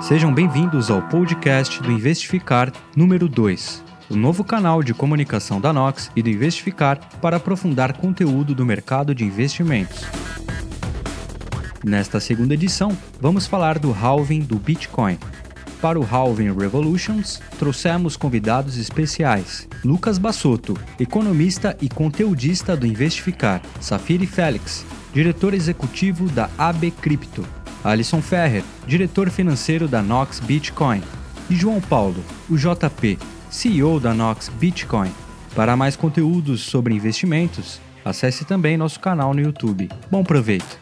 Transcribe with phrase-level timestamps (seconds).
[0.00, 6.10] Sejam bem-vindos ao podcast do Investificar número 2, o novo canal de comunicação da Nox
[6.16, 10.04] e do Investificar para aprofundar conteúdo do mercado de investimentos.
[11.84, 15.18] Nesta segunda edição, vamos falar do halving do Bitcoin.
[15.82, 19.68] Para o Halving Revolutions, trouxemos convidados especiais.
[19.84, 23.62] Lucas Bassotto, economista e conteudista do Investificar.
[23.80, 27.59] Safiri Félix, diretor executivo da AB Cripto.
[27.82, 31.02] Alisson Ferrer, diretor financeiro da Nox Bitcoin.
[31.48, 33.18] E João Paulo, o JP,
[33.50, 35.10] CEO da Nox Bitcoin.
[35.54, 39.88] Para mais conteúdos sobre investimentos, acesse também nosso canal no YouTube.
[40.10, 40.78] Bom proveito!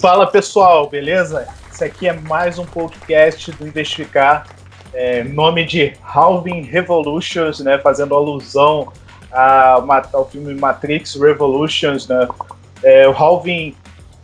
[0.00, 1.46] Fala pessoal, beleza?
[1.70, 4.46] Esse aqui é mais um podcast do Investificar,
[4.94, 8.92] é, nome de Halving Revolutions, né, fazendo alusão
[9.32, 9.82] a,
[10.12, 12.08] ao filme Matrix Revolutions.
[12.08, 12.28] Né?
[12.82, 13.74] É, o Halving,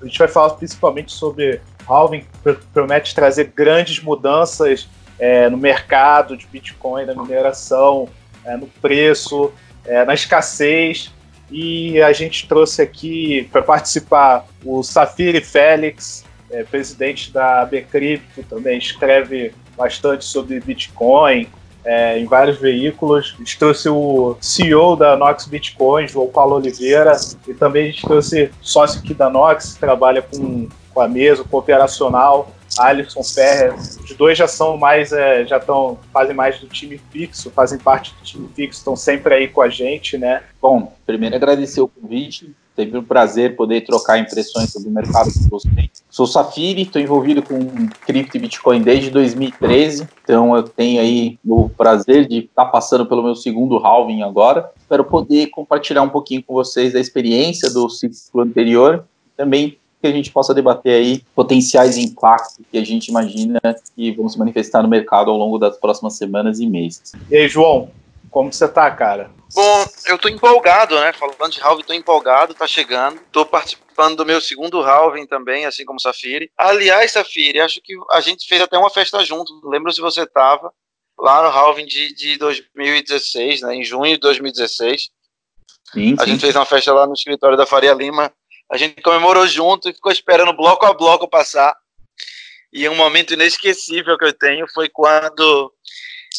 [0.01, 2.25] a gente vai falar principalmente sobre Halving,
[2.73, 8.09] promete trazer grandes mudanças é, no mercado de Bitcoin, da mineração,
[8.45, 9.53] é, no preço,
[9.85, 11.13] é, na escassez.
[11.51, 18.79] E a gente trouxe aqui para participar o Safiri Félix, é, presidente da Bcrypto, também
[18.79, 21.49] escreve bastante sobre Bitcoin
[21.87, 23.35] é, em vários veículos.
[23.37, 27.13] A gente trouxe o CEO da Nox Bitcoin, João Paulo Oliveira,
[27.47, 31.45] e também a gente trouxe sócio aqui da Nox, que trabalha com, com a mesa,
[31.45, 33.75] com o operacional, Alisson Ferrer.
[33.75, 38.13] Os dois já são mais, é, já estão, fazem mais do time fixo, fazem parte
[38.15, 40.43] do time fixo, estão sempre aí com a gente, né?
[40.61, 42.55] Bom, primeiro agradecer o convite.
[42.77, 46.05] Sempre um prazer poder trocar impressões sobre o mercado com vocês.
[46.11, 47.59] Sou Safiri, estou envolvido com
[48.05, 53.07] cripto e Bitcoin desde 2013, então eu tenho aí o prazer de estar tá passando
[53.07, 54.71] pelo meu segundo halving agora.
[54.79, 60.13] Espero poder compartilhar um pouquinho com vocês da experiência do ciclo anterior, também que a
[60.13, 63.59] gente possa debater aí potenciais impactos que a gente imagina
[63.95, 67.15] que vão se manifestar no mercado ao longo das próximas semanas e meses.
[67.31, 67.89] E aí, João,
[68.37, 69.31] como você tá, cara?
[69.55, 71.11] Bom, eu tô empolgado, né?
[71.15, 73.19] Falando de halving, tô empolgado, tá chegando.
[73.33, 76.51] Tô participando do meu segundo halving também, assim como Safiri.
[76.55, 79.59] Aliás, Safiri, acho que a gente fez até uma festa junto.
[79.67, 80.71] Lembro se você tava
[81.19, 83.77] lá no halving de, de 2016, né?
[83.77, 85.09] Em junho de 2016.
[85.95, 86.33] Sim, a sim.
[86.33, 88.31] gente fez uma festa lá no escritório da Faria Lima.
[88.71, 91.75] A gente comemorou junto e ficou esperando bloco a bloco passar.
[92.71, 95.73] E um momento inesquecível que eu tenho foi quando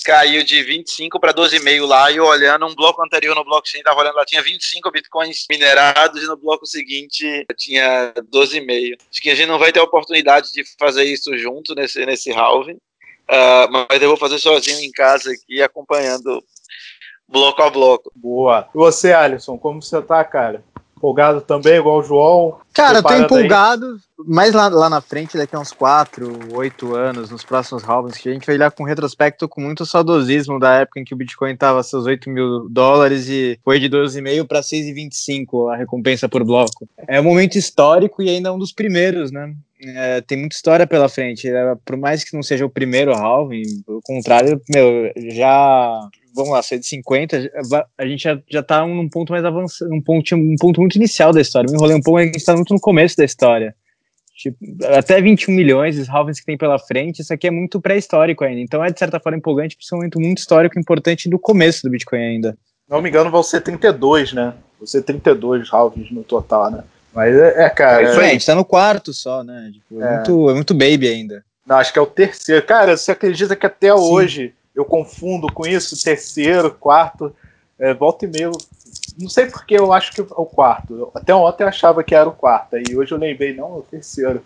[0.04, 4.16] caiu de 25 para 12,5 lá, e olhando um bloco anterior no blockchain, estava olhando
[4.16, 8.98] lá, tinha 25 bitcoins minerados, e no bloco seguinte tinha 12,5.
[9.12, 12.32] Acho que a gente não vai ter a oportunidade de fazer isso junto nesse, nesse
[12.32, 16.44] halving, uh, mas eu vou fazer sozinho em casa aqui, acompanhando
[17.28, 18.12] bloco a bloco.
[18.16, 18.70] Boa.
[18.74, 20.64] E você, Alisson, como você tá, cara?
[20.98, 22.58] Empolgado também, igual o João?
[22.74, 24.26] Cara, tô empolgado, aí.
[24.28, 28.30] mas lá, lá na frente, daqui a uns 4, 8 anos, nos próximos halvings, que
[28.30, 31.56] a gente vai olhar com retrospecto com muito saudosismo da época em que o Bitcoin
[31.56, 36.88] tava seus 8 mil dólares e foi de 12,5 para 6,25 a recompensa por bloco.
[37.08, 39.54] É um momento histórico e ainda um dos primeiros, né?
[39.80, 41.48] É, tem muita história pela frente.
[41.48, 46.62] É, por mais que não seja o primeiro halving, pelo contrário, meu, já vamos lá,
[46.62, 47.52] ser de 50,
[47.98, 51.34] a gente já, já tá num ponto mais avançado, um ponto, um ponto muito inicial
[51.34, 51.68] da história.
[51.70, 53.76] Me enrolei um pouco, a gente tá muito no começo da história.
[54.36, 54.58] Tipo,
[54.96, 58.62] até 21 milhões, os halvings que tem pela frente, isso aqui é muito pré-histórico ainda.
[58.62, 61.82] Então é, de certa forma, empolgante, porque é um momento muito histórico importante do começo
[61.82, 62.58] do Bitcoin ainda.
[62.88, 64.54] Não me engano, vão ser 32, né?
[64.80, 66.84] Vão ser 32 halvings no total, né?
[67.14, 68.04] Mas é, é cara.
[68.04, 69.72] É, a gente tá no quarto só, né?
[69.74, 70.16] Tipo, é.
[70.16, 71.44] Muito, é muito baby ainda.
[71.66, 72.64] Não, acho que é o terceiro.
[72.64, 74.02] Cara, você acredita que até Sim.
[74.04, 77.36] hoje eu confundo com isso, terceiro, quarto,
[77.80, 78.52] é, volta e meio.
[79.20, 81.12] Não sei porque eu acho que é o quarto.
[81.16, 83.82] Até ontem eu achava que era o quarto, e hoje eu lembrei, não, é o
[83.82, 84.44] terceiro.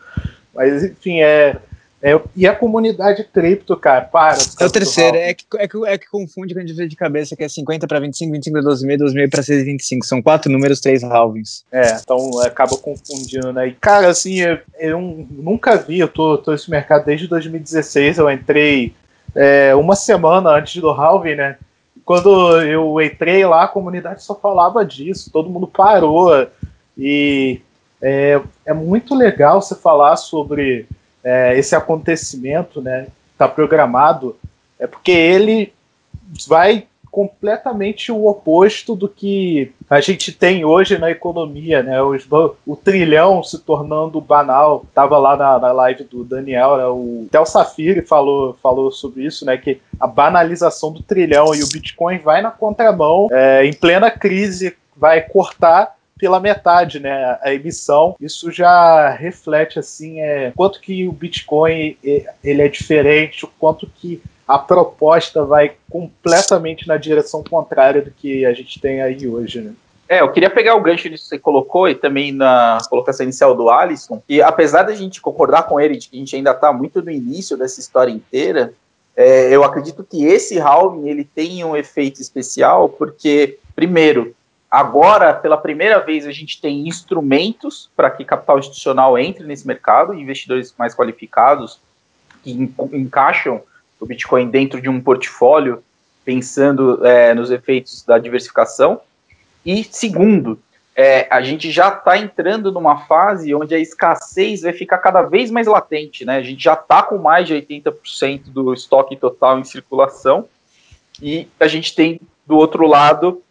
[0.54, 1.58] Mas, enfim, é,
[2.02, 4.38] é, e a comunidade cripto, cara, para.
[4.60, 7.36] É o terceiro, é que, é, que, é que confunde com a gente de cabeça,
[7.36, 10.06] que é 50 para 25, 25 para 12 12 para 6 25.
[10.06, 11.66] São quatro números, três halvings.
[11.72, 13.68] É, então acaba confundindo, né?
[13.68, 18.32] E, cara, assim, eu, eu nunca vi, eu tô, tô nesse mercado desde 2016, eu
[18.32, 18.96] entrei
[19.36, 21.58] é, uma semana antes do halving, né?
[22.04, 26.48] Quando eu entrei lá, a comunidade só falava disso, todo mundo parou.
[26.98, 27.62] E
[28.02, 30.88] é, é muito legal você falar sobre
[31.24, 33.08] é, esse acontecimento, né?
[33.34, 34.36] Está programado,
[34.80, 35.74] é porque ele
[36.48, 42.02] vai completamente o oposto do que a gente tem hoje na economia, né?
[42.02, 42.26] Os,
[42.66, 44.86] o trilhão se tornando banal.
[44.94, 46.86] Tava lá na, na live do Daniel, né?
[46.86, 49.58] o Tel Safiri falou, falou sobre isso, né?
[49.58, 54.76] Que a banalização do trilhão e o Bitcoin vai na contramão, é, em plena crise,
[54.96, 58.16] vai cortar pela metade, né, a emissão.
[58.22, 61.98] Isso já reflete assim, é, quanto que o Bitcoin
[62.44, 68.46] ele é diferente, o quanto que a proposta vai completamente na direção contrária do que
[68.46, 69.74] a gente tem aí hoje, né?
[70.12, 73.56] É, eu queria pegar o gancho nisso que você colocou e também na colocação inicial
[73.56, 76.74] do Alisson, e apesar da gente concordar com ele de que a gente ainda está
[76.74, 78.74] muito no início dessa história inteira,
[79.16, 84.36] é, eu acredito que esse halving ele tem um efeito especial porque, primeiro,
[84.70, 90.14] agora, pela primeira vez, a gente tem instrumentos para que capital institucional entre nesse mercado,
[90.14, 91.80] investidores mais qualificados
[92.44, 92.52] que
[92.92, 93.62] encaixam
[94.02, 95.84] o Bitcoin dentro de um portfólio,
[96.26, 99.00] pensando é, nos efeitos da diversificação.
[99.66, 100.60] E segundo,
[100.96, 105.52] é, a gente já está entrando numa fase onde a escassez vai ficar cada vez
[105.52, 106.38] mais latente, né?
[106.38, 110.48] A gente já está com mais de 80% do estoque total em circulação
[111.22, 113.42] e a gente tem do outro lado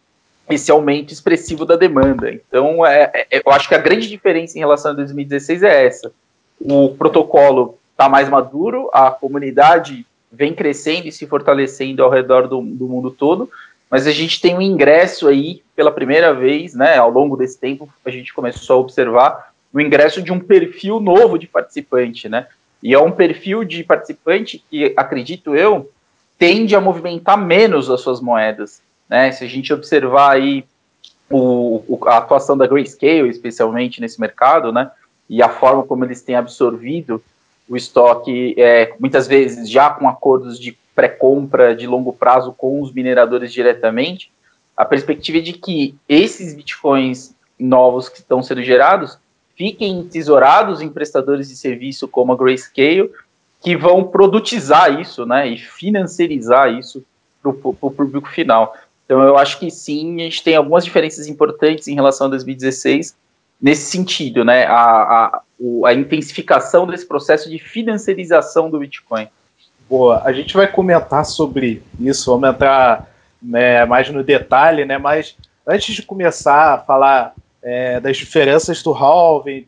[0.49, 2.31] esse aumento expressivo da demanda.
[2.31, 6.11] Então, é, é, eu acho que a grande diferença em relação a 2016 é essa.
[6.59, 12.61] O protocolo está mais maduro, a comunidade vem crescendo e se fortalecendo ao redor do,
[12.61, 13.49] do mundo todo,
[13.89, 17.89] mas a gente tem um ingresso aí, pela primeira vez, né, ao longo desse tempo,
[18.05, 22.47] a gente começou a observar o ingresso de um perfil novo de participante, né,
[22.81, 25.91] e é um perfil de participante que, acredito eu,
[26.39, 30.63] tende a movimentar menos as suas moedas, né, se a gente observar aí
[31.29, 34.89] o, o, a atuação da Grayscale, especialmente nesse mercado, né,
[35.29, 37.21] e a forma como eles têm absorvido
[37.71, 42.91] o estoque, é, muitas vezes já com acordos de pré-compra de longo prazo com os
[42.91, 44.29] mineradores diretamente,
[44.75, 49.17] a perspectiva é de que esses bitcoins novos que estão sendo gerados
[49.55, 53.09] fiquem tesourados em prestadores de serviço como a Grayscale,
[53.61, 57.01] que vão produtizar isso, né, e financiarizar isso
[57.41, 58.75] para o público final.
[59.05, 63.15] Então, eu acho que sim, a gente tem algumas diferenças importantes em relação a 2016,
[63.61, 64.65] nesse sentido, né?
[64.65, 65.41] A, a,
[65.85, 69.27] a intensificação desse processo de financiarização do Bitcoin.
[69.89, 73.11] Boa, a gente vai comentar sobre isso, vamos entrar
[73.41, 74.97] né, mais no detalhe, né?
[74.97, 75.35] Mas
[75.67, 79.67] antes de começar a falar é, das diferenças do halving,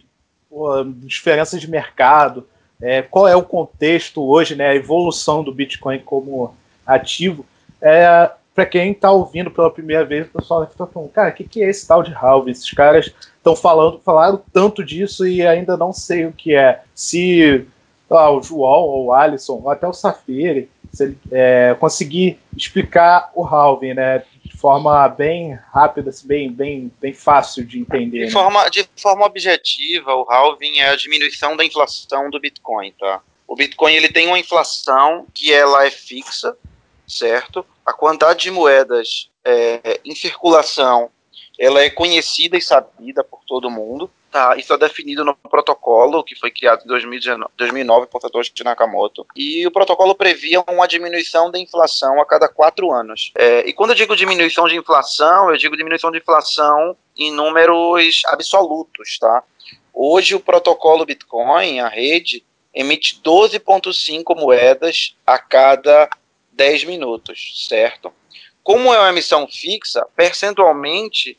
[1.05, 2.47] diferenças de mercado,
[2.81, 4.69] é, qual é o contexto hoje, né?
[4.69, 6.55] A evolução do Bitcoin como
[6.85, 7.45] ativo.
[7.81, 11.43] É, para quem está ouvindo pela primeira vez, o pessoal está falando, cara, o que,
[11.43, 12.51] que é esse tal de halving?
[12.51, 16.81] Esses caras estão falando, falaram tanto disso e ainda não sei o que é.
[16.93, 17.65] Se
[18.09, 23.31] ah, o João, ou o Alisson, ou até o Safiri, se ele é, conseguir explicar
[23.33, 28.19] o halving, né, de forma bem rápida, assim, bem, bem, bem fácil de entender.
[28.19, 28.31] De, né?
[28.31, 33.21] forma, de forma objetiva, o halving é a diminuição da inflação do Bitcoin, tá?
[33.47, 36.55] O Bitcoin ele tem uma inflação que ela é fixa,
[37.07, 37.65] certo?
[37.85, 41.09] A quantidade de moedas é, em circulação
[41.59, 44.09] ela é conhecida e sabida por todo mundo.
[44.31, 49.27] Tá, isso é definido no protocolo que foi criado em 2019, 2009 por Satoshi Nakamoto.
[49.35, 53.31] E o protocolo previa uma diminuição da inflação a cada quatro anos.
[53.37, 58.23] É, e quando eu digo diminuição de inflação, eu digo diminuição de inflação em números
[58.25, 59.43] absolutos, tá?
[59.93, 66.09] Hoje o protocolo Bitcoin, a rede, emite 12,5 moedas a cada
[66.53, 68.13] 10 minutos, certo?
[68.63, 71.37] Como é uma emissão fixa, percentualmente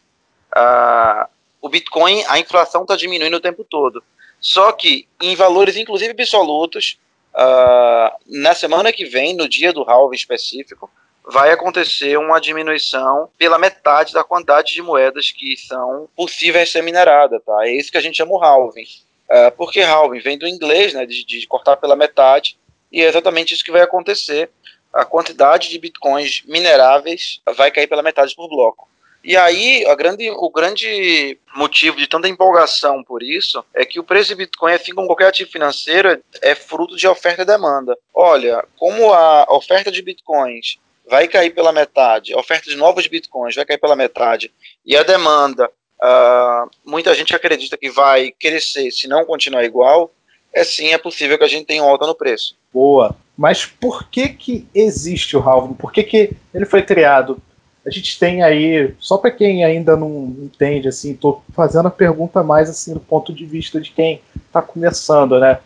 [0.54, 1.28] uh,
[1.60, 4.02] o Bitcoin, a inflação está diminuindo o tempo todo.
[4.38, 6.98] Só que em valores, inclusive absolutos,
[7.34, 10.90] uh, na semana que vem, no dia do halving específico,
[11.24, 17.42] vai acontecer uma diminuição pela metade da quantidade de moedas que são possíveis ser mineradas,
[17.42, 17.66] tá?
[17.66, 18.84] É isso que a gente chama o halving.
[19.30, 22.58] Uh, porque halving vem do inglês, né, de, de cortar pela metade,
[22.92, 24.50] e é exatamente isso que vai acontecer.
[24.94, 28.88] A quantidade de bitcoins mineráveis vai cair pela metade por bloco.
[29.24, 34.28] E aí, grande, o grande motivo de tanta empolgação por isso é que o preço
[34.28, 37.96] de Bitcoin, assim como qualquer ativo financeiro, é fruto de oferta e demanda.
[38.12, 43.54] Olha, como a oferta de Bitcoins vai cair pela metade, a oferta de novos Bitcoins
[43.54, 44.52] vai cair pela metade,
[44.84, 45.70] e a demanda,
[46.02, 50.12] uh, muita gente acredita que vai crescer se não continuar igual,
[50.54, 52.56] é sim, é possível que a gente tenha alta no preço.
[52.72, 53.14] Boa.
[53.36, 55.74] Mas por que que existe o halving?
[55.74, 57.42] Por que que ele foi criado?
[57.86, 62.42] a gente tem aí, só para quem ainda não entende, assim, estou fazendo a pergunta
[62.42, 65.60] mais assim do ponto de vista de quem está começando, né?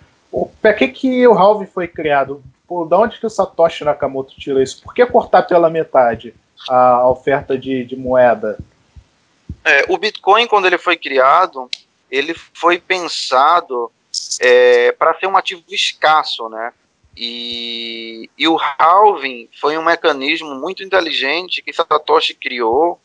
[0.60, 2.42] Para que, que o halving foi criado?
[2.66, 4.82] Pô, da onde que o Satoshi Nakamoto tirou isso?
[4.82, 6.34] Por que cortar pela metade
[6.68, 8.58] a oferta de, de moeda?
[9.64, 11.70] É, o Bitcoin, quando ele foi criado,
[12.10, 13.90] ele foi pensado
[14.40, 16.72] é, para ser um ativo escasso, né?
[17.16, 23.00] E, e o halving foi um mecanismo muito inteligente que Satoshi criou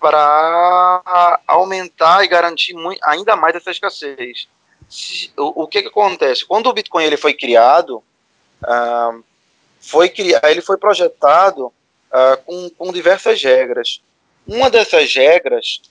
[0.00, 4.48] para aumentar e garantir muito, ainda mais essa escassez.
[4.88, 6.46] Se, o, o que, que acontece?
[6.46, 8.02] Quando o Bitcoin ele foi criado,
[8.62, 9.22] uh,
[9.78, 14.00] foi ele foi projetado uh, com, com diversas regras.
[14.46, 15.82] Uma dessas regras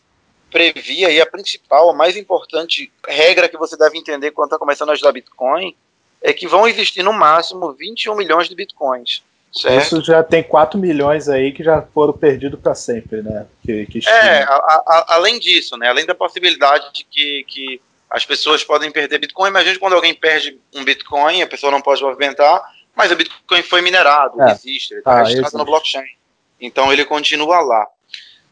[0.49, 4.89] previa, e a principal, a mais importante regra que você deve entender quando está começando
[4.89, 5.75] a ajudar Bitcoin,
[6.21, 9.23] é que vão existir no máximo 21 milhões de Bitcoins.
[9.51, 9.81] Certo?
[9.83, 13.47] Isso já tem 4 milhões aí que já foram perdidos para sempre, né?
[13.65, 15.89] Que, que é, a, a, além disso, né?
[15.89, 20.59] Além da possibilidade de que, que as pessoas podem perder Bitcoin, imagina quando alguém perde
[20.75, 22.61] um Bitcoin, a pessoa não pode movimentar,
[22.95, 24.51] mas o Bitcoin foi minerado, é.
[24.51, 25.57] existe, ele está ah, registrado existe.
[25.57, 26.15] no blockchain.
[26.61, 27.87] Então ele continua lá.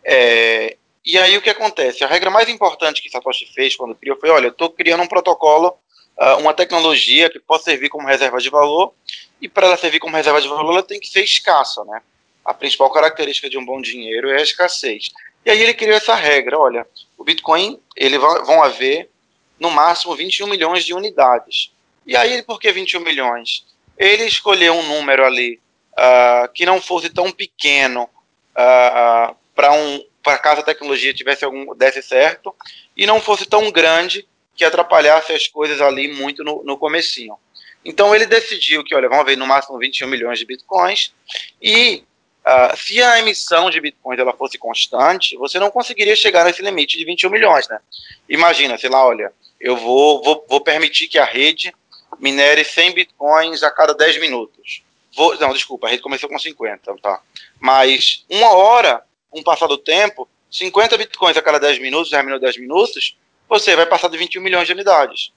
[0.03, 0.77] É,
[1.07, 2.03] e aí o que acontece?
[2.03, 5.07] A regra mais importante que Satoshi fez quando criou foi, olha, eu estou criando um
[5.07, 5.69] protocolo,
[6.17, 8.93] uh, uma tecnologia que possa servir como reserva de valor,
[9.41, 12.01] e para ela servir como reserva de valor, ela tem que ser escassa, né?
[12.43, 15.11] A principal característica de um bom dinheiro é a escassez.
[15.45, 16.85] E aí ele criou essa regra, olha,
[17.17, 19.09] o Bitcoin, ele vão haver
[19.57, 21.71] no máximo 21 milhões de unidades.
[22.05, 23.65] E aí, por que 21 milhões?
[23.97, 25.57] Ele escolheu um número ali
[25.93, 31.73] uh, que não fosse tão pequeno uh, para um, para caso a tecnologia tivesse algum
[31.73, 32.53] desse certo
[32.97, 37.37] e não fosse tão grande que atrapalhasse as coisas ali muito no, no comecinho.
[37.85, 41.13] Então ele decidiu que, olha, vamos ver no máximo 21 milhões de bitcoins
[41.61, 42.03] e
[42.45, 46.97] uh, se a emissão de bitcoins ela fosse constante, você não conseguiria chegar nesse limite
[46.97, 47.79] de 21 milhões, né?
[48.27, 49.31] Imagina, sei lá, olha,
[49.61, 51.73] eu vou, vou, vou permitir que a rede
[52.19, 54.83] minere 100 bitcoins a cada 10 minutos.
[55.15, 57.21] Vou, não, desculpa, a rede começou com 50, tá?
[57.61, 59.07] Mas uma hora,
[59.37, 63.17] com o passar do tempo, 50 bitcoins a cada 10 minutos, 10 minutos, 10 minutos,
[63.47, 65.31] você vai passar de 21 milhões de unidades.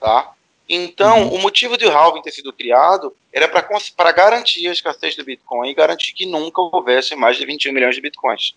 [0.00, 0.32] Tá?
[0.68, 1.34] Então, uhum.
[1.34, 5.70] o motivo de o halving ter sido criado era para garantir a escassez do Bitcoin
[5.70, 8.54] e garantir que nunca houvesse mais de 21 milhões de Bitcoins.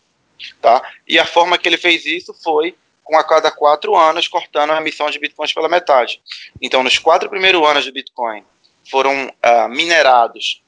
[0.62, 0.82] Tá?
[1.08, 4.78] E a forma que ele fez isso foi com a cada quatro anos cortando a
[4.78, 6.22] emissão de Bitcoins pela metade.
[6.62, 8.44] Então, nos quatro primeiros anos do Bitcoin,
[8.90, 10.63] foram uh, minerados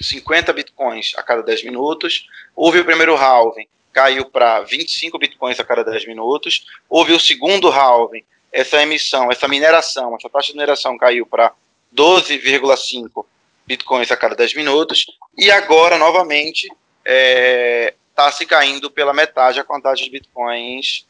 [0.00, 2.26] 50 Bitcoins a cada 10 minutos.
[2.54, 6.66] Houve o primeiro halving, caiu para 25 Bitcoins a cada 10 minutos.
[6.88, 11.52] Houve o segundo halving, essa emissão, essa mineração, essa taxa de mineração caiu para
[11.94, 13.24] 12,5
[13.66, 15.06] bitcoins a cada 10 minutos,
[15.38, 21.06] e agora, novamente, está é, tá se caindo pela metade a quantidade de bitcoins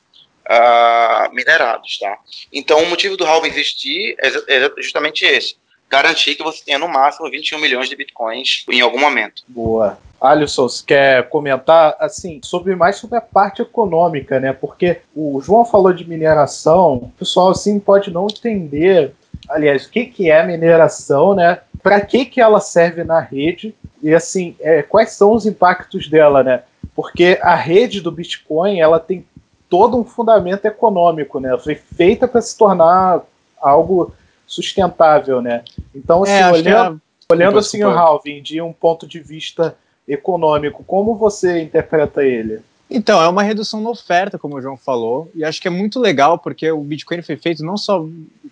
[0.46, 1.98] uh, minerados.
[1.98, 2.18] Tá?
[2.52, 5.56] Então, o motivo do halving existir é, é justamente esse,
[5.90, 9.42] garantir que você tenha no máximo 21 milhões de bitcoins em algum momento.
[9.48, 9.98] Boa.
[10.20, 14.52] Alisson, você quer comentar assim sobre mais sobre a parte econômica, né?
[14.52, 19.14] Porque o João falou de mineração, o pessoal assim pode não entender,
[19.48, 21.60] aliás, o que que é mineração, né?
[21.82, 26.42] Para que que ela serve na rede e assim, é, quais são os impactos dela,
[26.44, 26.62] né?
[26.94, 29.24] Porque a rede do Bitcoin, ela tem
[29.70, 31.56] todo um fundamento econômico, né?
[31.56, 33.22] Foi feita para se tornar
[33.58, 34.12] algo
[34.50, 35.62] sustentável, né?
[35.94, 37.32] Então, assim, é, olhando, é...
[37.32, 39.76] olhando assim o halving de um ponto de vista
[40.08, 42.60] econômico, como você interpreta ele?
[42.90, 46.00] Então, é uma redução na oferta, como o João falou, e acho que é muito
[46.00, 48.04] legal porque o Bitcoin foi feito não só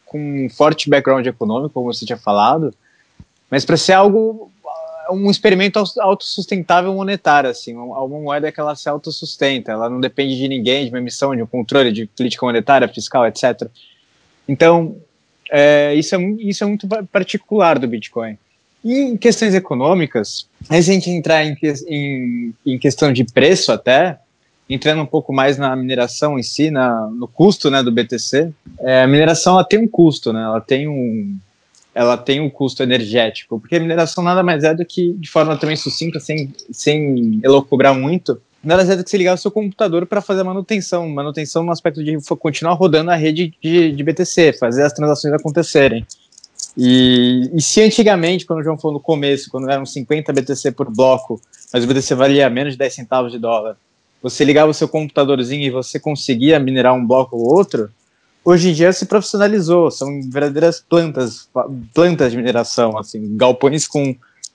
[0.07, 2.73] com um forte background econômico, como você tinha falado,
[3.51, 4.53] mas para ser algo
[5.11, 10.47] um experimento autossustentável monetário, assim, uma moeda que ela se autossustenta, ela não depende de
[10.47, 13.69] ninguém, de uma emissão, de um controle de política monetária, fiscal, etc.
[14.47, 14.97] Então,
[15.51, 18.37] é, isso, é, isso é muito particular do Bitcoin.
[18.85, 21.57] E em questões econômicas, antes de a gente entrar em,
[21.89, 24.19] em, em, questão de preço até,
[24.69, 29.03] entrando um pouco mais na mineração em si, na, no custo né, do BTC, é,
[29.03, 31.37] a mineração ela tem um custo, né, ela tem um,
[31.95, 35.57] ela tem um custo energético, porque a mineração nada mais é do que, de forma
[35.57, 40.07] também sucinta, sem, sem elocubrar muito, nada mais é que você ligar o seu computador
[40.07, 44.55] para fazer a manutenção, manutenção no aspecto de continuar rodando a rede de, de BTC,
[44.59, 46.07] fazer as transações acontecerem.
[46.77, 50.91] E, e, se antigamente, quando o João falou no começo, quando eram 50 BTC por
[50.91, 51.41] bloco,
[51.73, 53.77] mas o BTC valia menos de 10 centavos de dólar,
[54.23, 57.91] você ligava o seu computadorzinho e você conseguia minerar um bloco ou outro,
[58.45, 61.49] hoje em dia se profissionalizou, são verdadeiras plantas,
[61.95, 64.15] plantas de mineração, assim, galpões com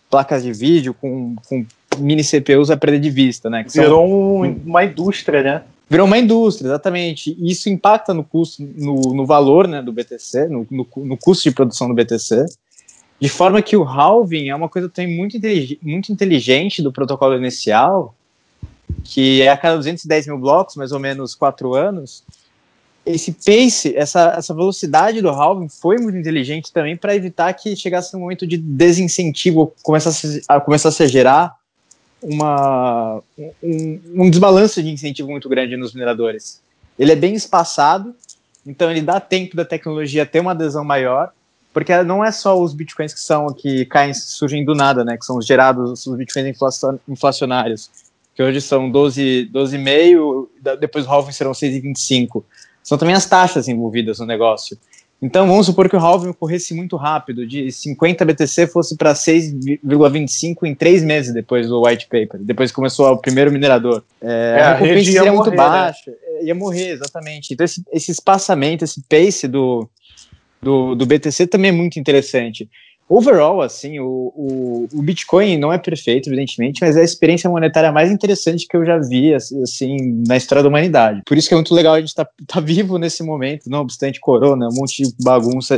[0.09, 1.65] placas de vídeo, com, com
[1.99, 3.65] mini CPUs a perder de vista, né?
[3.69, 5.63] Virou são, uma indústria, né?
[5.89, 7.35] Virou uma indústria, exatamente.
[7.39, 11.43] E isso impacta no custo, no, no valor né, do BTC, no, no, no, custo
[11.43, 12.45] de produção do BTC,
[13.19, 17.35] de forma que o halving é uma coisa também muito, intelig muito inteligente do protocolo
[17.35, 18.15] inicial,
[19.03, 22.23] que é a cada 210 mil blocos, mais ou menos quatro anos.
[23.05, 28.15] Esse pace, essa, essa velocidade do halving foi muito inteligente também para evitar que chegasse
[28.15, 31.55] um momento de desincentivo, começasse a, começasse a gerar
[32.23, 33.21] uma,
[33.61, 36.61] um, um desbalanço de incentivo muito grande nos mineradores.
[36.97, 38.15] Ele é bem espaçado,
[38.65, 41.31] então ele dá tempo da tecnologia ter uma adesão maior,
[41.73, 45.17] porque não é só os bitcoins que são que caem, surgem do nada, né?
[45.17, 46.55] Que são os gerados, os bitcoins
[47.07, 47.89] inflacionários,
[48.35, 50.47] que hoje são 12, 12,5,
[50.79, 52.43] depois o halving serão 6,25.
[52.83, 54.77] São também as taxas envolvidas no negócio.
[55.23, 60.65] Então vamos supor que o halving corresse muito rápido, de 50 BTC fosse para 6,25
[60.65, 64.03] em três meses depois do white paper, depois que começou o primeiro minerador.
[64.21, 65.55] É, é, a recompensa seria muito né?
[65.55, 66.43] baixa, né?
[66.43, 67.53] ia morrer, exatamente.
[67.53, 69.89] Então esse, esse espaçamento, esse pace do,
[70.61, 72.69] do, do BTC também é muito interessante.
[73.15, 77.91] Overall, assim, o, o, o, Bitcoin não é perfeito, evidentemente, mas é a experiência monetária
[77.91, 81.21] mais interessante que eu já vi, assim, na história da humanidade.
[81.23, 83.81] Por isso que é muito legal a gente estar tá, tá vivo nesse momento, não
[83.81, 85.77] obstante corona, um monte de bagunça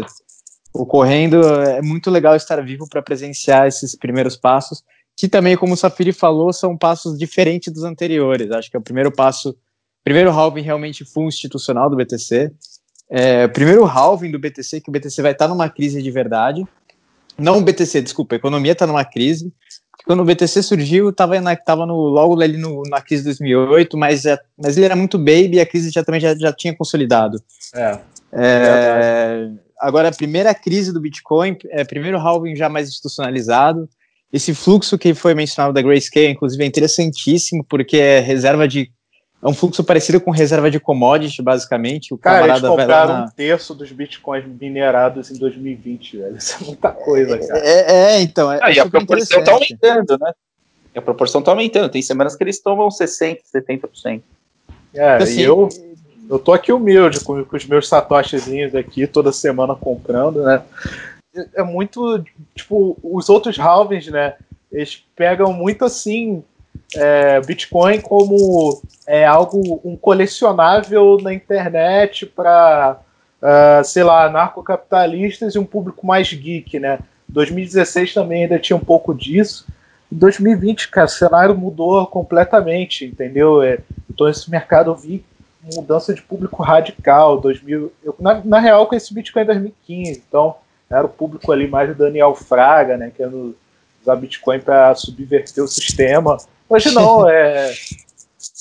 [0.74, 4.82] ocorrendo, é muito legal estar vivo para presenciar esses primeiros passos,
[5.18, 8.50] que também, como o Safiri falou, são passos diferentes dos anteriores.
[8.50, 9.58] Acho que é o primeiro passo,
[10.06, 12.50] primeiro halving realmente full institucional do BTC,
[13.10, 16.66] é, primeiro halving do BTC, que o BTC vai estar numa crise de verdade,
[17.38, 19.52] não o BTC, desculpa, a economia está numa crise.
[20.06, 24.22] Quando o BTC surgiu, estava tava no, logo ali no, na crise de 2008, mas,
[24.22, 27.42] já, mas ele era muito baby e a crise já, também já, já tinha consolidado.
[27.74, 28.00] É.
[28.34, 29.50] é
[29.80, 33.90] agora, a primeira crise do Bitcoin, é, primeiro halving já mais institucionalizado.
[34.32, 38.92] Esse fluxo que foi mencionado da Grayscale, inclusive, é interessantíssimo, porque é reserva de
[39.46, 42.12] é um fluxo parecido com reserva de commodity, basicamente.
[42.12, 43.26] O cara, eles compraram na...
[43.26, 46.36] um terço dos bitcoins minerados em 2020, velho.
[46.36, 47.60] Isso é muita coisa, cara.
[47.60, 48.52] É, é então.
[48.52, 50.34] É, ah, e a proporção tá aumentando, né?
[50.96, 51.92] E a proporção tá aumentando.
[51.92, 54.24] Tem semanas que eles tomam 60%, 70%.
[54.96, 55.70] É, então, assim, e eu,
[56.28, 60.64] eu tô aqui humilde com, com os meus satoshizinhos aqui, toda semana comprando, né?
[61.54, 62.26] É muito,
[62.56, 64.34] tipo, os outros halvings, né?
[64.72, 66.44] Eles pegam muito assim
[66.94, 73.00] é, Bitcoin como é, algo, um colecionável na internet para,
[73.42, 77.00] uh, sei lá, narcocapitalistas e um público mais geek, né?
[77.28, 79.66] 2016 também ainda tinha um pouco disso.
[80.12, 83.62] Em 2020, cara, o cenário mudou completamente, entendeu?
[83.62, 85.26] É, então esse mercado eu vi
[85.74, 87.40] mudança de público radical.
[87.40, 90.56] 2000, eu, na, na real, conheci Bitcoin em 2015, então
[90.90, 93.12] era o público ali mais do Daniel Fraga, né?
[93.16, 93.32] Que era
[94.02, 96.38] usar Bitcoin para subverter o sistema.
[96.70, 97.74] Hoje não, é,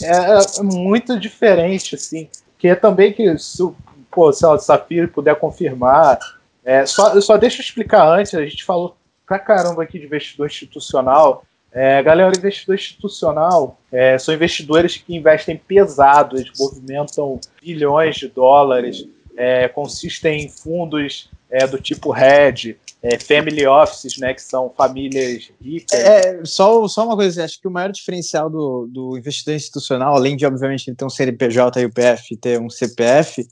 [0.02, 2.28] é, é, muito diferente, assim.
[2.58, 3.62] Que é também que, se,
[4.10, 6.18] pô, se o Safiro puder confirmar,
[6.64, 10.46] é, só, só deixa eu explicar antes, a gente falou pra caramba aqui de investidor
[10.46, 11.44] institucional.
[11.72, 19.04] É, galera, investidor institucional é, são investidores que investem pesado, eles movimentam bilhões de dólares,
[19.36, 25.50] é, consistem em fundos é, do tipo hedge, é, family offices, né, que são famílias
[25.60, 25.92] ricas.
[25.92, 30.34] É, só, só uma coisa, acho que o maior diferencial do, do investidor institucional, além
[30.38, 33.46] de, obviamente, ele ter um CNPJ e o PF ter um CPF,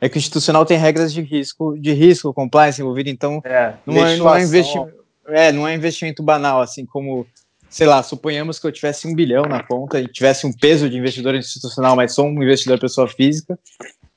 [0.00, 4.06] é que o institucional tem regras de risco, de risco, compliance envolvido, então é, não,
[4.06, 4.94] é, não, é investimento,
[5.28, 7.26] é, não é investimento banal, assim como,
[7.68, 10.96] sei lá, suponhamos que eu tivesse um bilhão na conta e tivesse um peso de
[10.96, 13.58] investidor institucional, mas sou um investidor pessoa física,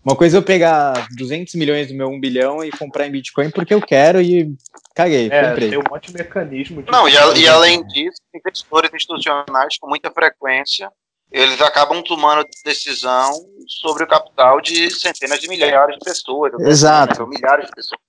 [0.08, 3.50] uma coisa é eu pegar 200 milhões do meu 1 bilhão e comprar em Bitcoin
[3.50, 4.56] porque eu quero e
[4.96, 5.70] caguei, é, comprei.
[5.70, 6.82] Tem um monte de mecanismo.
[6.82, 10.90] De Não, e, a, e, além disso, investidores institucionais com muita frequência,
[11.30, 13.34] eles acabam tomando decisão
[13.68, 16.54] sobre o capital de centenas de milhares de pessoas.
[16.62, 17.28] Exato.
[17.28, 18.00] Né, milhares de pessoas.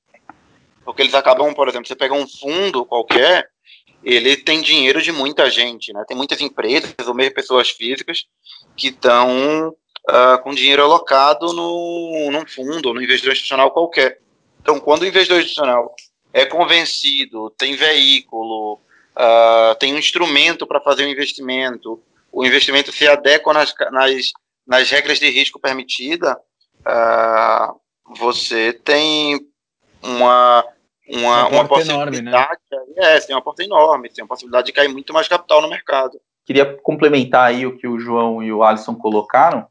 [0.84, 3.48] Porque eles acabam, por exemplo, você pega um fundo qualquer,
[4.04, 6.04] ele tem dinheiro de muita gente, né?
[6.06, 8.24] Tem muitas empresas ou mesmo pessoas físicas
[8.76, 9.74] que estão
[10.08, 14.20] uh, com dinheiro alocado no, num fundo ou no investidor institucional qualquer.
[14.60, 15.94] Então, quando o investidor institucional
[16.32, 18.80] é convencido, tem veículo,
[19.16, 24.32] uh, tem um instrumento para fazer o um investimento, o investimento se adequa nas, nas,
[24.66, 26.38] nas regras de risco permitida,
[26.80, 27.80] uh,
[28.16, 29.40] você tem
[30.02, 30.64] uma,
[31.08, 32.18] uma, uma, uma possibilidade.
[32.18, 33.16] Enorme, né?
[33.16, 36.20] É, tem uma porta enorme, tem uma possibilidade de cair muito mais capital no mercado.
[36.44, 39.66] Queria complementar aí o que o João e o Alisson colocaram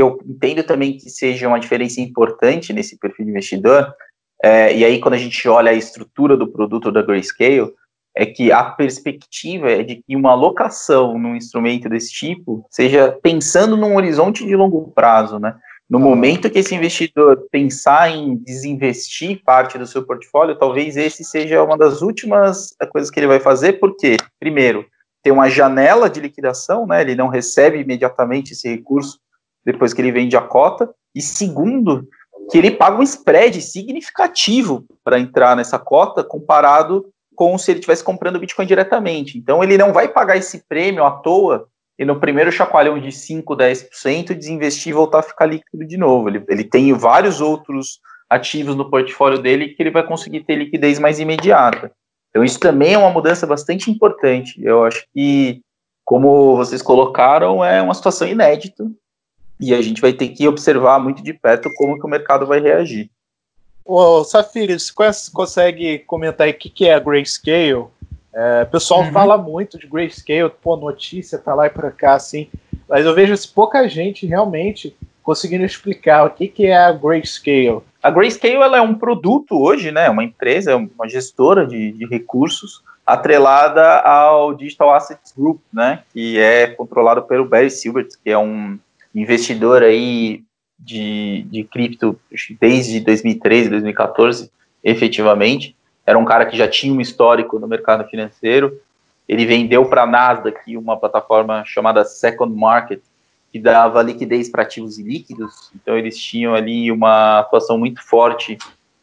[0.00, 3.92] que eu entendo também que seja uma diferença importante nesse perfil de investidor,
[4.42, 7.70] é, e aí quando a gente olha a estrutura do produto da Grayscale,
[8.16, 13.76] é que a perspectiva é de que uma alocação num instrumento desse tipo seja pensando
[13.76, 15.54] num horizonte de longo prazo, né?
[15.88, 21.62] No momento que esse investidor pensar em desinvestir parte do seu portfólio, talvez esse seja
[21.62, 24.86] uma das últimas coisas que ele vai fazer, porque, primeiro,
[25.22, 27.02] tem uma janela de liquidação, né?
[27.02, 29.18] Ele não recebe imediatamente esse recurso
[29.64, 32.06] depois que ele vende a cota, e segundo,
[32.50, 38.04] que ele paga um spread significativo para entrar nessa cota comparado como se ele estivesse
[38.04, 39.38] comprando Bitcoin diretamente.
[39.38, 41.66] Então ele não vai pagar esse prêmio à toa
[41.98, 46.28] e no primeiro chacoalhão de 5, 10% desinvestir e voltar a ficar líquido de novo.
[46.28, 50.98] Ele, ele tem vários outros ativos no portfólio dele que ele vai conseguir ter liquidez
[50.98, 51.92] mais imediata.
[52.30, 54.62] Então isso também é uma mudança bastante importante.
[54.62, 55.60] Eu acho que,
[56.04, 58.84] como vocês colocaram, é uma situação inédita
[59.60, 62.60] e a gente vai ter que observar muito de perto como que o mercado vai
[62.60, 63.10] reagir.
[63.84, 64.92] Ô, Safira, você
[65.32, 67.86] consegue comentar aí o que, que é a Grayscale?
[68.32, 69.12] É, o pessoal uhum.
[69.12, 72.48] fala muito de Grayscale, pô, notícia pra lá e pra cá, assim,
[72.88, 77.82] mas eu vejo assim, pouca gente realmente conseguindo explicar o que, que é a Grayscale.
[78.02, 82.82] A Grayscale ela é um produto hoje, né, uma empresa, uma gestora de, de recursos
[83.04, 88.78] atrelada ao Digital Assets Group, né, que é controlado pelo Barry Silbert, que é um
[89.14, 90.42] investidor aí
[90.78, 92.18] de, de cripto
[92.60, 94.50] desde 2013, 2014,
[94.82, 95.76] efetivamente.
[96.06, 98.80] Era um cara que já tinha um histórico no mercado financeiro.
[99.28, 103.00] Ele vendeu para a Nasdaq uma plataforma chamada Second Market,
[103.52, 105.70] que dava liquidez para ativos ilíquidos.
[105.74, 108.56] Então, eles tinham ali uma atuação muito forte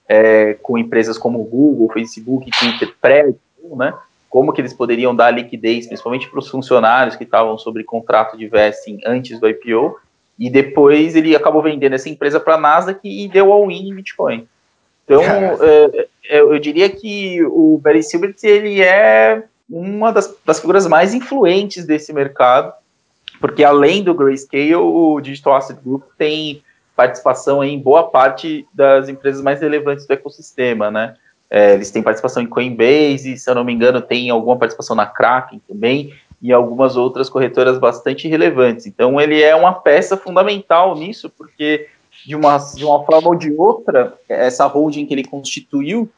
[0.07, 3.33] é, com empresas como Google, Facebook, Twitter, pré
[3.75, 3.93] né?
[4.29, 8.47] Como que eles poderiam dar liquidez, principalmente para os funcionários que estavam sobre contrato de
[8.47, 9.99] vesting antes do IPO.
[10.37, 14.47] E depois ele acabou vendendo essa empresa para a Nasdaq e deu all-in em Bitcoin.
[15.03, 20.85] Então, é, é, eu diria que o Barry Silbert ele é uma das, das, figuras
[20.85, 22.73] mais influentes desse mercado,
[23.39, 26.61] porque além do Grayscale, o Digital Asset Group tem
[26.95, 31.15] participação em boa parte das empresas mais relevantes do ecossistema, né?
[31.49, 35.05] É, eles têm participação em Coinbase, se eu não me engano, tem alguma participação na
[35.05, 38.85] Kraken também, e algumas outras corretoras bastante relevantes.
[38.85, 41.87] Então, ele é uma peça fundamental nisso, porque
[42.25, 46.09] de uma, de uma forma ou de outra, essa holding que ele constituiu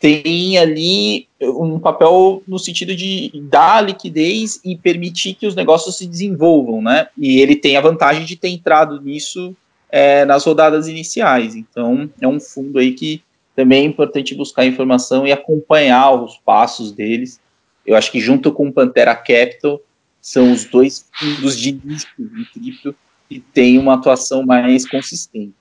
[0.00, 6.06] tem ali um papel no sentido de dar liquidez e permitir que os negócios se
[6.06, 7.08] desenvolvam, né?
[7.18, 9.56] E ele tem a vantagem de ter entrado nisso
[9.90, 11.56] é, nas rodadas iniciais.
[11.56, 13.22] Então, é um fundo aí que
[13.58, 17.40] também é importante buscar informação e acompanhar os passos deles
[17.88, 19.80] eu acho que junto com o Pantera Capital
[20.20, 22.94] são os dois fundos de risco em cripto
[23.26, 25.54] que têm uma atuação mais consistente.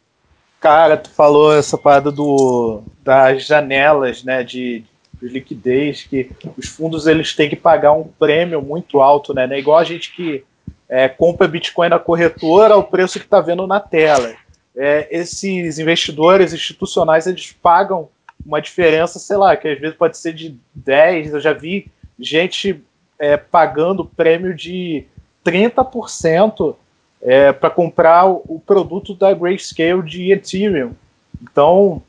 [0.60, 4.84] Cara, tu falou essa parada do, das janelas, né, de,
[5.22, 9.48] de liquidez, que os fundos eles têm que pagar um prêmio muito alto, né?
[9.50, 10.44] É igual a gente que
[10.90, 14.36] é, compra Bitcoin na corretora ao preço que está vendo na tela.
[14.78, 18.10] É, esses investidores institucionais eles pagam
[18.46, 22.82] uma diferença, sei lá, que às vezes pode ser de 10, eu já vi gente
[23.20, 25.06] é, pagando prêmio de
[25.46, 26.76] 30%
[27.22, 30.94] é, para comprar o, o, produto da Grayscale de Ethereum.
[31.42, 32.02] Então,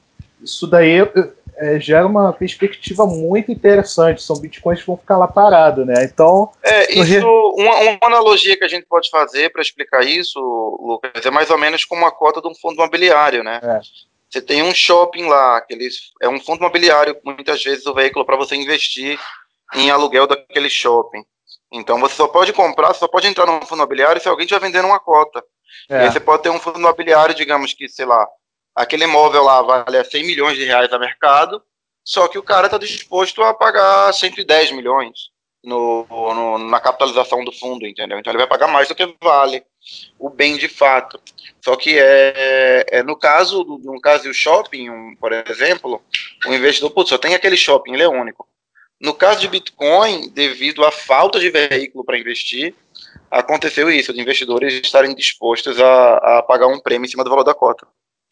[0.43, 1.01] isso daí
[1.59, 4.23] é, gera uma perspectiva muito interessante.
[4.23, 6.05] São bitcoins que vão ficar lá parados, né?
[6.05, 6.51] Então.
[6.63, 10.39] É, isso, uma, uma analogia que a gente pode fazer para explicar isso,
[10.81, 13.61] Lucas, é mais ou menos como a cota de um fundo imobiliário, né?
[13.63, 13.81] É.
[14.31, 18.25] Você tem um shopping lá, que eles, é um fundo imobiliário, muitas vezes o veículo
[18.25, 19.19] para você investir
[19.75, 21.25] em aluguel daquele shopping.
[21.73, 24.87] Então você só pode comprar, só pode entrar num fundo imobiliário se alguém estiver vendendo
[24.87, 25.43] uma cota.
[25.89, 25.97] É.
[25.97, 28.27] E aí você pode ter um fundo imobiliário, digamos que, sei lá,
[28.79, 31.63] aquele imóvel lá vale 100 milhões de reais a mercado,
[32.05, 35.31] só que o cara está disposto a pagar 110 milhões
[35.65, 38.19] no, no, na capitalização do fundo, entendeu?
[38.19, 39.63] Então ele vai pagar mais do que vale
[40.19, 41.21] o bem de fato.
[41.63, 46.01] Só que é, é no caso do no caso do shopping, um, por exemplo,
[46.47, 48.49] o investidor, putz, só tem aquele shopping, ele é único.
[49.01, 52.75] No caso de Bitcoin, devido à falta de veículo para investir,
[53.31, 57.45] aconteceu isso, de investidores estarem dispostos a, a, pagar um prêmio em cima do valor
[57.45, 57.87] da cota.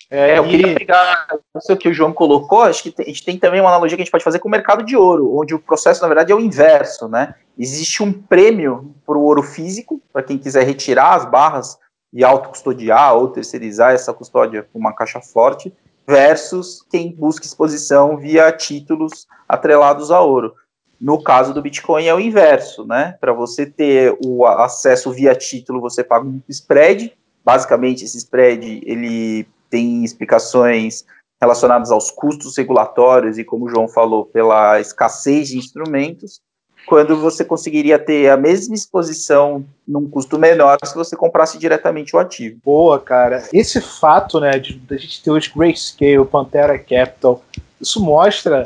[0.09, 3.61] É, eu queria pegar isso que o João colocou, acho que a gente tem também
[3.61, 6.01] uma analogia que a gente pode fazer com o mercado de ouro, onde o processo,
[6.01, 7.35] na verdade, é o inverso, né?
[7.59, 11.77] Existe um prêmio para o ouro físico, para quem quiser retirar as barras
[12.13, 15.75] e autocustodiar ou terceirizar essa custódia com uma caixa forte,
[16.07, 20.55] versus quem busca exposição via títulos atrelados a ouro.
[21.01, 23.17] No caso do Bitcoin é o inverso, né?
[23.21, 27.13] Para você ter o acesso via título, você paga um spread.
[27.45, 31.05] Basicamente, esse spread ele tem explicações
[31.41, 36.41] relacionadas aos custos regulatórios e, como o João falou, pela escassez de instrumentos
[36.87, 42.19] quando você conseguiria ter a mesma exposição num custo menor se você comprasse diretamente o
[42.19, 42.59] ativo.
[42.65, 43.43] Boa, cara.
[43.53, 47.43] Esse fato, né, de, a gente ter os Grayscale, Pantera Capital,
[47.81, 48.63] isso mostra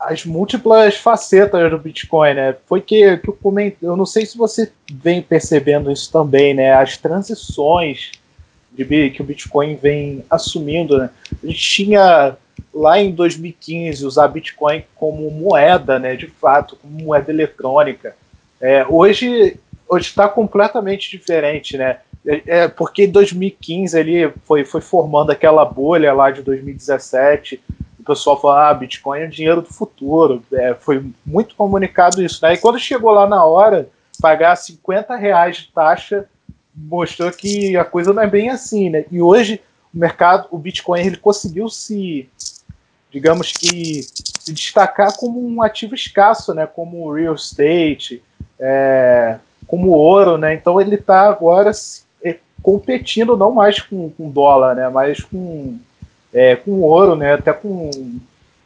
[0.00, 2.56] as múltiplas facetas do Bitcoin, né?
[2.66, 6.72] Foi que, que eu comentei, eu não sei se você vem percebendo isso também, né?
[6.72, 8.10] As transições
[8.72, 11.10] de, que o Bitcoin vem assumindo, né?
[11.42, 12.36] A gente tinha
[12.72, 18.14] lá em 2015 usar Bitcoin como moeda, né, de fato, como moeda eletrônica.
[18.60, 19.58] É, hoje
[19.90, 21.98] hoje está completamente diferente, né?
[22.24, 27.60] É, é porque em 2015 ele foi, foi formando aquela bolha lá de 2017.
[27.98, 30.42] O pessoal falou: ah, Bitcoin é dinheiro do futuro.
[30.52, 32.54] É, foi muito comunicado isso, né?
[32.54, 33.88] E quando chegou lá na hora,
[34.22, 36.28] pagar 50 reais de taxa
[36.74, 39.04] mostrou que a coisa não é bem assim, né?
[39.10, 39.60] E hoje
[39.94, 42.28] o mercado, o Bitcoin, ele conseguiu se,
[43.10, 46.66] digamos que, se destacar como um ativo escasso, né?
[46.66, 48.22] Como real estate,
[48.58, 50.54] é, como ouro, né?
[50.54, 51.70] Então ele está agora
[52.22, 54.88] é, competindo não mais com, com dólar, né?
[54.88, 55.78] Mas com,
[56.32, 57.34] é, com ouro, né?
[57.34, 57.90] Até com,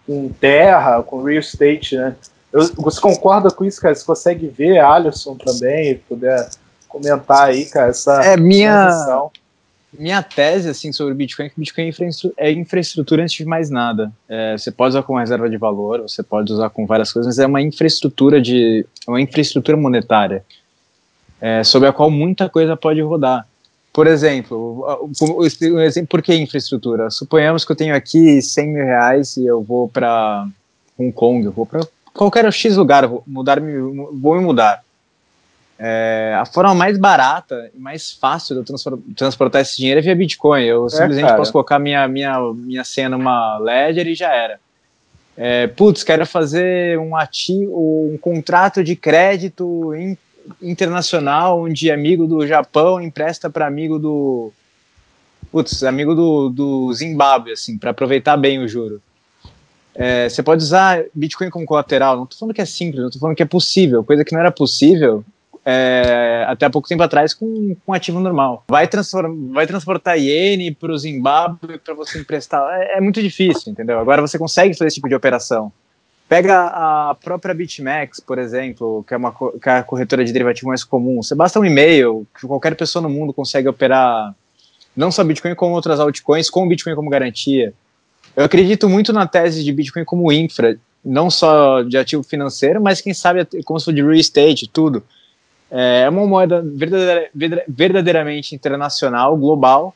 [0.07, 2.15] com terra, com real estate, né?
[2.53, 3.95] Eu, você concorda com isso, cara?
[3.95, 6.49] Você consegue ver Alisson também, puder
[6.95, 9.31] comentar aí, cara, essa é minha transição.
[9.93, 11.91] minha tese assim sobre o Bitcoin é que o Bitcoin
[12.37, 14.13] é infraestrutura antes de mais nada.
[14.29, 17.39] É, você pode usar como reserva de valor, você pode usar com várias coisas, mas
[17.45, 20.45] é uma infraestrutura de uma infraestrutura monetária
[21.41, 23.47] é, sobre a qual muita coisa pode rodar.
[23.93, 24.85] Por exemplo,
[25.23, 27.11] um exemplo, por que infraestrutura?
[27.11, 30.47] Suponhamos que eu tenho aqui 100 mil reais e eu vou para
[30.99, 31.81] Hong Kong, eu vou para
[32.13, 34.84] qualquer X lugar, vou, mudar, vou me mudar.
[35.79, 38.77] É, a forma mais barata e mais fácil de eu
[39.17, 40.63] transportar esse dinheiro é via Bitcoin.
[40.63, 41.37] Eu é, simplesmente cara.
[41.37, 44.61] posso colocar minha, minha, minha senha numa Ledger e já era.
[45.37, 47.73] É, putz, quero fazer um ativo,
[48.13, 50.17] um contrato de crédito in,
[50.63, 54.53] internacional onde amigo do Japão empresta para amigo do
[55.51, 59.03] putz, amigo do, do Zimbábue, assim, para aproveitar bem o juro.
[59.93, 62.17] É, você pode usar Bitcoin como colateral.
[62.17, 64.05] Não estou falando que é simples, não estou falando que é possível.
[64.05, 65.25] Coisa que não era possível
[65.65, 68.65] é, até pouco tempo atrás com, com ativo normal.
[68.69, 68.89] Vai,
[69.53, 72.63] vai transportar iene para o Zimbábue para você emprestar.
[72.81, 73.99] É, é, muito difícil, entendeu?
[73.99, 75.73] Agora você consegue fazer esse tipo de operação.
[76.29, 80.69] Pega a própria BitMEX, por exemplo, que é, uma, que é a corretora de derivativo
[80.69, 81.23] mais comum.
[81.23, 84.35] Você basta um e-mail, que qualquer pessoa no mundo consegue operar
[84.97, 87.75] não só Bitcoin, como outras altcoins, com Bitcoin como garantia.
[88.37, 93.01] Eu acredito muito na tese de Bitcoin como infra, não só de ativo financeiro, mas
[93.01, 95.03] quem sabe como se fosse de real estate, tudo.
[95.77, 96.65] É uma moeda
[97.67, 99.93] verdadeiramente internacional, global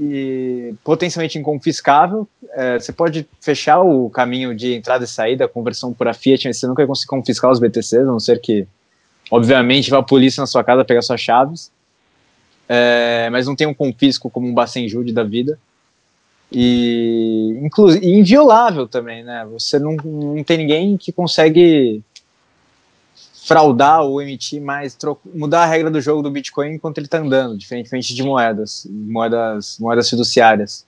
[0.00, 2.26] e potencialmente inconfiscável.
[2.54, 6.58] É, você pode fechar o caminho de entrada e saída, conversão por a Fiat, mas
[6.58, 8.66] você nunca vai conseguir confiscar os BTCs, a não ser que,
[9.30, 11.70] obviamente, vá a polícia na sua casa pegar suas chaves.
[12.68, 15.56] É, mas não tem um confisco como um Bacen Jude da vida
[16.50, 19.46] e, inclusive, inviolável também, né?
[19.52, 22.02] Você não, não tem ninguém que consegue
[23.44, 24.96] fraudar ou emitir mais,
[25.34, 29.78] mudar a regra do jogo do Bitcoin enquanto ele está andando, diferentemente de moedas, moedas,
[29.78, 30.86] moedas fiduciárias.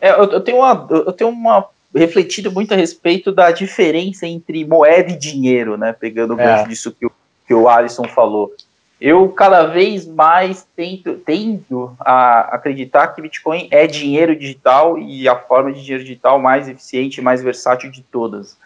[0.00, 4.64] É, eu, eu, tenho uma, eu tenho uma refletido muito a respeito da diferença entre
[4.64, 5.92] moeda e dinheiro, né?
[5.92, 6.64] Pegando o é.
[6.66, 7.12] disso que o,
[7.46, 8.52] que o Alisson falou
[9.00, 15.36] eu cada vez mais tento, tendo a acreditar que Bitcoin é dinheiro digital e a
[15.36, 18.56] forma de dinheiro digital mais eficiente e mais versátil de todas.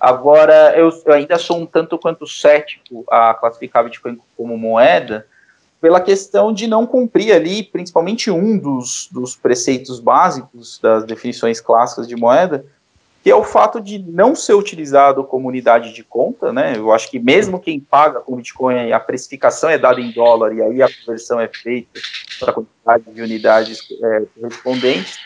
[0.00, 5.26] Agora, eu, eu ainda sou um tanto quanto cético a classificar Bitcoin como moeda,
[5.78, 12.08] pela questão de não cumprir ali, principalmente um dos, dos preceitos básicos das definições clássicas
[12.08, 12.64] de moeda,
[13.22, 16.74] que é o fato de não ser utilizado como unidade de conta, né?
[16.76, 20.62] Eu acho que mesmo quem paga com Bitcoin, a precificação é dada em dólar e
[20.62, 22.00] aí a conversão é feita
[22.38, 25.18] para a quantidade de unidades é, correspondentes.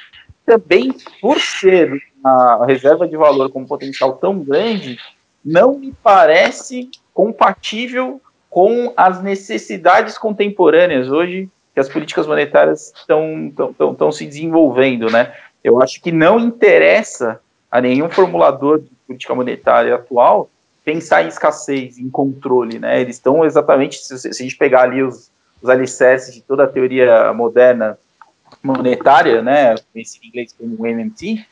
[0.44, 4.98] Também, por ser uma reserva de valor com um potencial tão grande,
[5.44, 14.24] não me parece compatível com as necessidades contemporâneas hoje que as políticas monetárias estão se
[14.24, 15.34] desenvolvendo, né?
[15.62, 20.48] Eu acho que não interessa a nenhum formulador de política monetária atual
[20.84, 23.00] pensar em escassez, em controle, né?
[23.00, 26.68] Eles estão exatamente, se, se, a gente pegar ali os, os alicerces de toda a
[26.68, 27.98] teoria moderna
[28.62, 31.44] monetária, né, conhecido em inglês como MMT,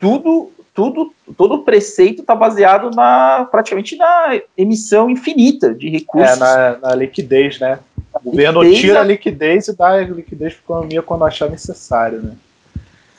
[0.00, 6.36] tudo, tudo, todo o preceito está baseado na praticamente na emissão infinita de recursos.
[6.36, 7.80] É, na, na liquidez, né?
[8.14, 12.32] O governo tira a liquidez e dá liquidez para a economia quando achar necessário, né?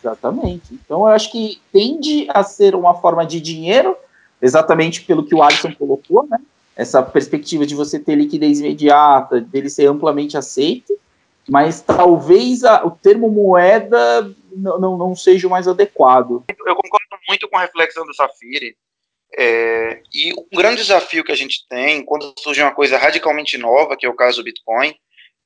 [0.02, 0.74] Exatamente.
[0.74, 3.96] Então eu acho que tende a ser uma forma de dinheiro,
[4.42, 6.40] exatamente pelo que o Alisson colocou, né?
[6.76, 10.94] Essa perspectiva de você ter liquidez imediata, dele ser amplamente aceito,
[11.48, 16.44] mas talvez a, o termo moeda não, não, seja o mais adequado.
[16.48, 18.76] Eu concordo muito com a reflexão do Safiri.
[19.38, 23.96] É, e um grande desafio que a gente tem quando surge uma coisa radicalmente nova,
[23.96, 24.96] que é o caso do Bitcoin,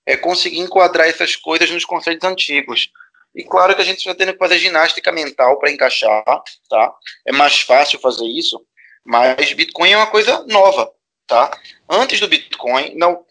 [0.05, 2.89] é conseguir enquadrar essas coisas nos conceitos antigos.
[3.35, 6.23] E claro que a gente está tendo que fazer ginástica mental para encaixar,
[6.69, 6.95] tá?
[7.25, 8.63] É mais fácil fazer isso,
[9.03, 10.91] mas Bitcoin é uma coisa nova,
[11.27, 11.51] tá?
[11.89, 13.25] Antes do Bitcoin não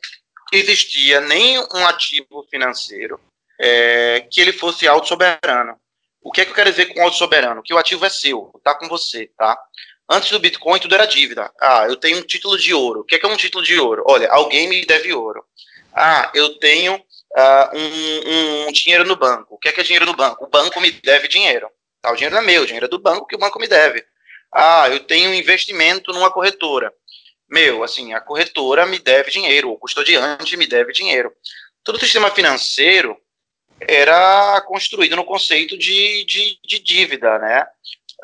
[0.53, 3.19] existia nem um ativo financeiro
[3.63, 5.77] é, que ele fosse autossoberano.
[6.21, 7.63] O que é que eu quero dizer com autossoberano?
[7.63, 9.57] Que o ativo é seu, tá com você, tá?
[10.11, 11.51] Antes do Bitcoin, tudo era dívida.
[11.61, 13.01] Ah, eu tenho um título de ouro.
[13.01, 14.05] O que é, que é um título de ouro?
[14.07, 15.45] Olha, alguém me deve ouro.
[15.95, 19.55] Ah, eu tenho uh, um, um, dinheiro no banco.
[19.55, 20.45] O que é, que é dinheiro no banco?
[20.45, 21.69] O banco me deve dinheiro.
[22.01, 23.69] Tá, o dinheiro não é meu, o dinheiro é do banco que o banco me
[23.69, 24.05] deve.
[24.53, 26.93] Ah, eu tenho um investimento numa corretora.
[27.49, 31.33] Meu, assim, a corretora me deve dinheiro, o custodiante me deve dinheiro.
[31.85, 33.17] Todo o sistema financeiro
[33.89, 37.67] era construído no conceito de, de, de dívida, né?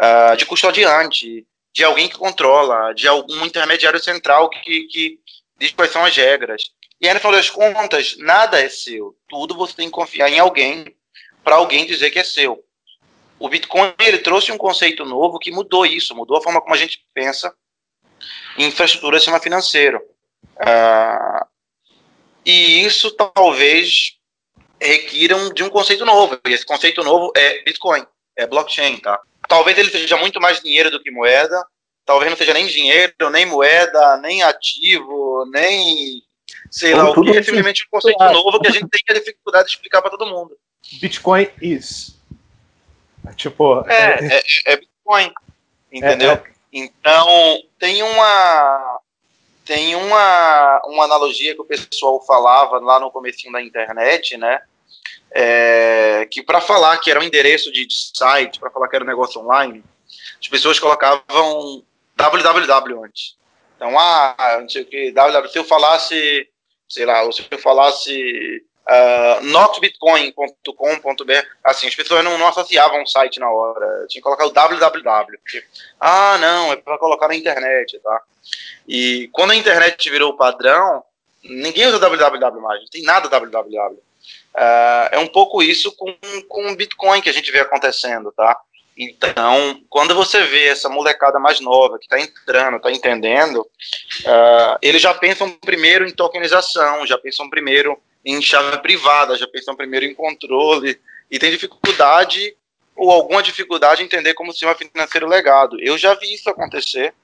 [0.01, 5.18] Uh, de custodiante, de alguém que controla, de algum intermediário central que, que
[5.59, 6.71] diz quais são as regras.
[7.01, 9.16] E aí, no final das contas, nada é seu.
[9.29, 10.85] Tudo você tem que confiar em alguém
[11.44, 12.64] para alguém dizer que é seu.
[13.38, 16.79] O Bitcoin ele trouxe um conceito novo que mudou isso, mudou a forma como a
[16.79, 17.55] gente pensa
[18.57, 20.01] em infraestrutura sistema financeiro.
[20.57, 21.47] Uh,
[22.44, 24.17] e isso talvez
[24.81, 26.38] requiram de um conceito novo.
[26.47, 28.05] E esse conceito novo é Bitcoin,
[28.37, 29.21] é blockchain, tá?
[29.49, 31.64] Talvez ele seja muito mais dinheiro do que moeda.
[32.05, 36.23] Talvez não seja nem dinheiro, nem moeda, nem ativo, nem
[36.71, 37.37] sei lá o que.
[37.37, 40.27] É simplesmente um conceito novo que a gente tem que dificuldade de explicar para todo
[40.27, 40.57] mundo.
[41.01, 42.17] Bitcoin is.
[43.37, 43.85] Tipo.
[43.88, 45.33] É, é, é, é Bitcoin.
[45.93, 46.31] Entendeu?
[46.31, 46.43] É, é.
[46.73, 49.01] então, tem uma.
[49.68, 54.62] Tem uma, uma analogia que o pessoal falava lá no começo da internet, né?
[55.31, 59.04] É, que para falar que era um endereço de, de site, para falar que era
[59.04, 59.85] um negócio online,
[60.40, 61.85] as pessoas colocavam
[62.16, 63.37] www antes.
[63.76, 66.48] Então, ah, não sei o que, www, se eu falasse,
[66.88, 73.38] sei lá, se eu falasse uh, notbitcoin.com.br, assim, as pessoas não, não associavam o site
[73.38, 75.38] na hora, tinha que colocar o www.
[76.01, 78.22] ah, não, é para colocar na internet, tá?
[78.87, 81.05] E quando a internet virou padrão,
[81.44, 83.98] ninguém usa www mais, não tem nada www.
[84.55, 86.14] Uh, é um pouco isso com,
[86.48, 88.59] com o Bitcoin que a gente vê acontecendo, tá?
[88.96, 95.01] Então, quando você vê essa molecada mais nova que está entrando, está entendendo, uh, eles
[95.01, 97.96] já pensam primeiro em tokenização, já pensam primeiro
[98.33, 102.55] em chave privada, já pensam primeiro em controle, e tem dificuldade
[102.95, 105.81] ou alguma dificuldade em entender como sistema financeiro legado.
[105.81, 107.14] Eu já vi isso acontecer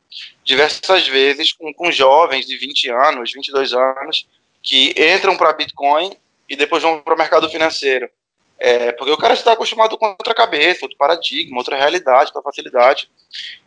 [0.44, 4.26] diversas vezes com, com jovens de 20 anos, 22 anos,
[4.62, 6.16] que entram para Bitcoin
[6.48, 8.08] e depois vão para o mercado financeiro.
[8.56, 13.10] É, porque o cara está acostumado com outra cabeça, outro paradigma, outra realidade, outra facilidade.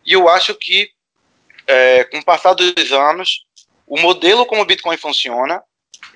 [0.04, 0.90] E eu acho que,
[1.66, 3.44] é, com o passar dos anos,
[3.86, 5.62] o modelo como o Bitcoin funciona,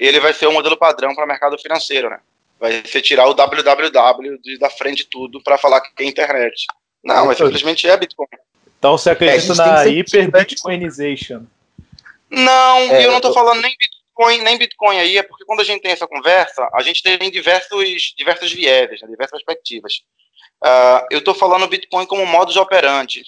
[0.06, 2.18] ele vai ser o modelo padrão para o mercado financeiro, né?
[2.58, 6.66] Vai ser tirar o www da frente de tudo para falar que é internet.
[7.02, 8.28] Não, mas simplesmente é Bitcoin.
[8.78, 11.42] Então você acredita é, na hiper-Bitcoinization?
[12.30, 15.60] Não, é, eu não estou falando nem Bitcoin Bitcoin, nem Bitcoin aí, é porque quando
[15.60, 20.02] a gente tem essa conversa, a gente tem diversos, diversas vieses, né, diversas perspectivas.
[20.62, 23.24] Uh, eu estou falando Bitcoin como modus operandi,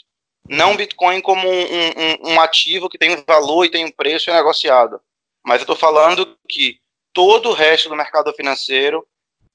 [0.48, 4.28] não Bitcoin como um, um, um, ativo que tem um valor e tem um preço
[4.28, 5.00] e é negociado.
[5.44, 6.78] Mas eu estou falando que
[7.12, 9.06] todo o resto do mercado financeiro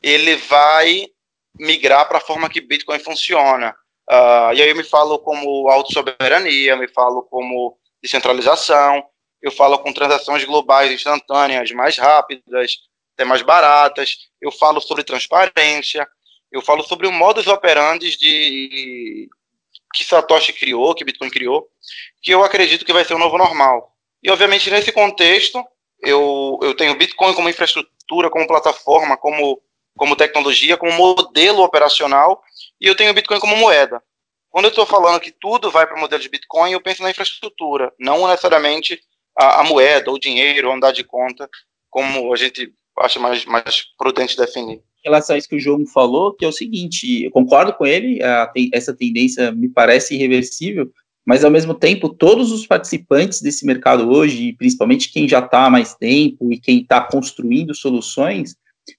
[0.02, 1.06] ele vai
[1.58, 3.76] migrar para a forma que Bitcoin funciona.
[4.10, 9.04] Uh, e aí eu me falo como autossoberania, me falo como descentralização,
[9.42, 12.78] eu falo com transações globais instantâneas mais rápidas,
[13.14, 16.08] até mais baratas, eu falo sobre transparência,
[16.52, 19.30] eu falo sobre o modus operandi de
[19.94, 21.68] que Satoshi criou, que Bitcoin criou,
[22.22, 23.96] que eu acredito que vai ser o novo normal.
[24.24, 25.64] E obviamente nesse contexto,
[26.02, 29.62] eu, eu tenho Bitcoin como infraestrutura, como plataforma, como,
[29.98, 32.42] como tecnologia, como modelo operacional,
[32.80, 34.02] e eu tenho Bitcoin como moeda.
[34.50, 37.12] Quando eu estou falando que tudo vai para o modelo de Bitcoin, eu penso na
[37.12, 39.00] infraestrutura, não necessariamente
[39.38, 41.48] a, a moeda, o dinheiro, andar de conta,
[41.90, 44.78] como a gente acha mais, mais prudente definir.
[44.78, 47.86] Em relação a isso que o João falou, que é o seguinte, eu concordo com
[47.86, 50.92] ele, a, essa tendência me parece irreversível,
[51.26, 55.70] mas ao mesmo tempo, todos os participantes desse mercado hoje, principalmente quem já está há
[55.70, 58.56] mais tempo e quem está construindo soluções,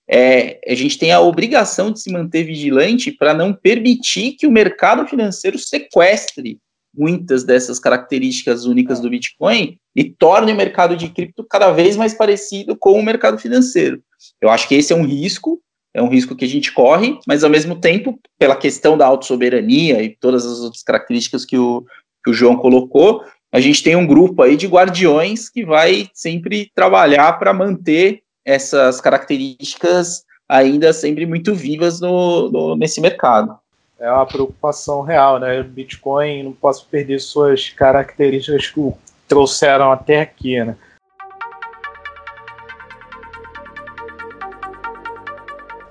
[0.09, 4.51] é, a gente tem a obrigação de se manter vigilante para não permitir que o
[4.51, 6.59] mercado financeiro sequestre
[6.97, 12.15] muitas dessas características únicas do Bitcoin e torne o mercado de cripto cada vez mais
[12.15, 14.03] parecido com o mercado financeiro.
[14.41, 15.61] Eu acho que esse é um risco,
[15.95, 20.03] é um risco que a gente corre, mas ao mesmo tempo, pela questão da autossoberania
[20.03, 21.85] e todas as outras características que o,
[22.23, 26.71] que o João colocou, a gente tem um grupo aí de guardiões que vai sempre
[26.75, 33.57] trabalhar para manter essas características ainda sempre muito vivas no, no, nesse mercado.
[33.99, 35.63] É uma preocupação real, né?
[35.63, 38.93] Bitcoin não posso perder suas características que
[39.29, 40.77] trouxeram até aqui, né?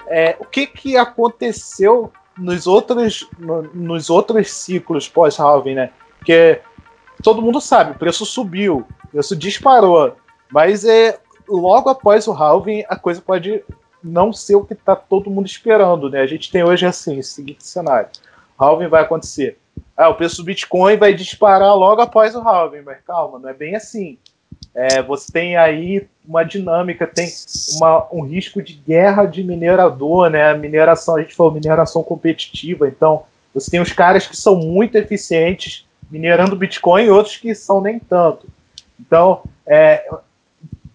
[0.07, 5.91] É, o que, que aconteceu nos outros, no, nos outros ciclos pós-halving, né?
[6.29, 6.61] Porque
[7.23, 10.15] todo mundo sabe, o preço subiu, o preço disparou,
[10.51, 11.17] mas é
[11.47, 13.63] logo após o halving a coisa pode
[14.03, 16.21] não ser o que está todo mundo esperando, né?
[16.21, 18.09] A gente tem hoje assim, esse seguinte cenário:
[18.59, 19.57] halving vai acontecer.
[19.97, 23.53] Ah, o preço do Bitcoin vai disparar logo após o halving, mas calma, não é
[23.55, 24.19] bem assim.
[24.75, 27.27] É, você tem aí uma dinâmica, tem
[27.77, 30.53] uma, um risco de guerra de minerador, né?
[30.53, 35.88] Mineração, a gente falou mineração competitiva, então você tem os caras que são muito eficientes
[36.09, 38.47] minerando Bitcoin e outros que são nem tanto.
[38.99, 40.09] Então, é,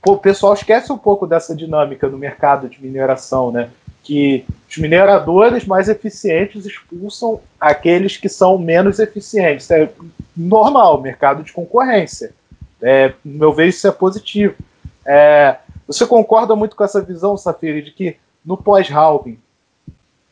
[0.07, 3.71] o pessoal esquece um pouco dessa dinâmica no mercado de mineração, né?
[4.03, 9.71] Que os mineradores mais eficientes expulsam aqueles que são menos eficientes.
[9.71, 9.91] É
[10.37, 12.35] normal, mercado de concorrência.
[12.83, 14.55] É, no meu ver, isso é positivo.
[15.07, 15.57] É,
[15.87, 19.39] você concorda muito com essa visão, Safiri, de que no pós-halving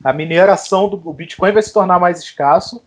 [0.05, 2.83] a mineração do Bitcoin vai se tornar mais escasso,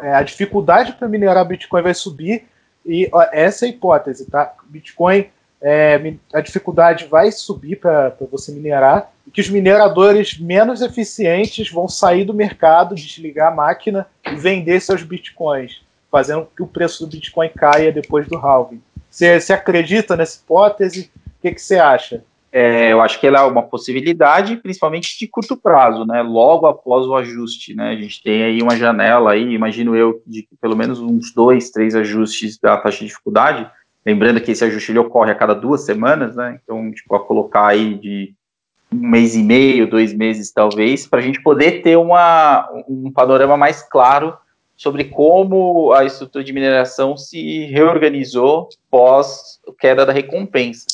[0.00, 2.46] é, a dificuldade para minerar Bitcoin vai subir,
[2.86, 4.54] e ó, essa é a hipótese, tá?
[4.66, 5.26] Bitcoin,
[5.60, 11.88] é, a dificuldade vai subir para você minerar, e que os mineradores menos eficientes vão
[11.88, 17.10] sair do mercado, desligar a máquina e vender seus Bitcoins, fazendo que o preço do
[17.10, 18.80] Bitcoin caia depois do halving.
[19.10, 21.10] Você, acredita nessa hipótese?
[21.26, 22.22] O que você acha?
[22.50, 26.22] É, eu acho que ela é uma possibilidade, principalmente de curto prazo, né?
[26.22, 27.90] Logo após o ajuste, né?
[27.90, 31.94] A gente tem aí uma janela aí, imagino eu, de pelo menos uns dois, três
[31.94, 33.70] ajustes da taxa de dificuldade.
[34.04, 36.58] Lembrando que esse ajuste ele ocorre a cada duas semanas, né?
[36.62, 38.34] Então, tipo, a colocar aí de
[38.90, 43.58] um mês e meio, dois meses talvez, para a gente poder ter uma, um panorama
[43.58, 44.34] mais claro
[44.74, 50.86] sobre como a estrutura de mineração se reorganizou pós queda da recompensa.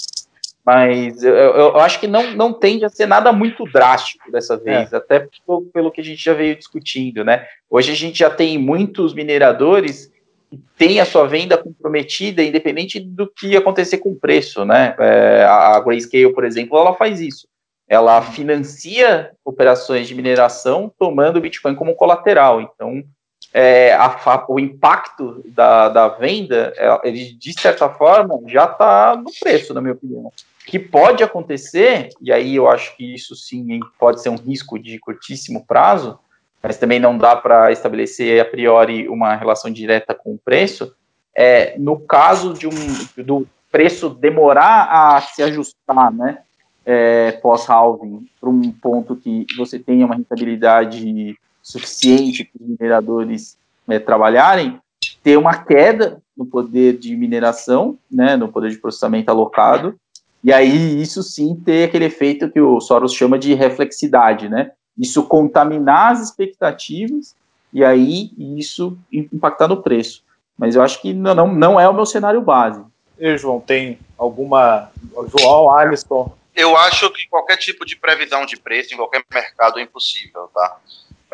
[0.65, 4.93] Mas eu, eu, acho que não, não tende a ser nada muito drástico dessa vez,
[4.93, 4.97] é.
[4.97, 7.47] até pelo, pelo que a gente já veio discutindo, né?
[7.69, 10.11] Hoje a gente já tem muitos mineradores
[10.51, 14.95] que têm a sua venda comprometida, independente do que acontecer com o preço, né?
[14.99, 17.47] É, a Grayscale, por exemplo, ela faz isso.
[17.87, 22.63] Ela financia operações de mineração tomando o Bitcoin como colateral.
[22.63, 23.05] Então,
[23.53, 29.31] é, a, o impacto da, da venda, é, ele, de certa forma, já está no
[29.39, 30.33] preço, na minha opinião.
[30.67, 34.99] Que pode acontecer, e aí eu acho que isso sim pode ser um risco de
[34.99, 36.19] curtíssimo prazo,
[36.63, 40.95] mas também não dá para estabelecer a priori uma relação direta com o preço,
[41.37, 46.39] é no caso de um, do preço demorar a se ajustar, né,
[46.87, 53.59] é, pós-halving, para um ponto que você tenha uma rentabilidade suficiente para os mineradores
[53.89, 54.79] é, trabalharem,
[55.23, 59.99] ter uma queda no poder de mineração, né, no poder de processamento alocado,
[60.45, 64.73] e aí isso sim ter aquele efeito que o Soros chama de reflexidade, né?
[64.97, 67.35] Isso contaminar as expectativas
[67.73, 70.23] e aí isso impactar no preço.
[70.57, 72.85] Mas eu acho que não, não é o meu cenário base.
[73.19, 74.91] E João, tem alguma.
[75.37, 76.37] João, Alisson?
[76.55, 80.79] Eu acho que qualquer tipo de previsão de preço em qualquer mercado é impossível, tá?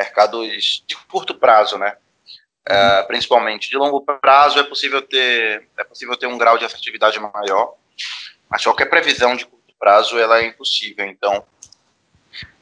[0.01, 1.97] mercados de curto prazo, né?
[2.67, 7.19] É, principalmente de longo prazo é possível ter é possível ter um grau de assertividade
[7.19, 7.75] maior,
[8.51, 11.07] mas qualquer previsão de curto prazo ela é impossível.
[11.07, 11.45] Então,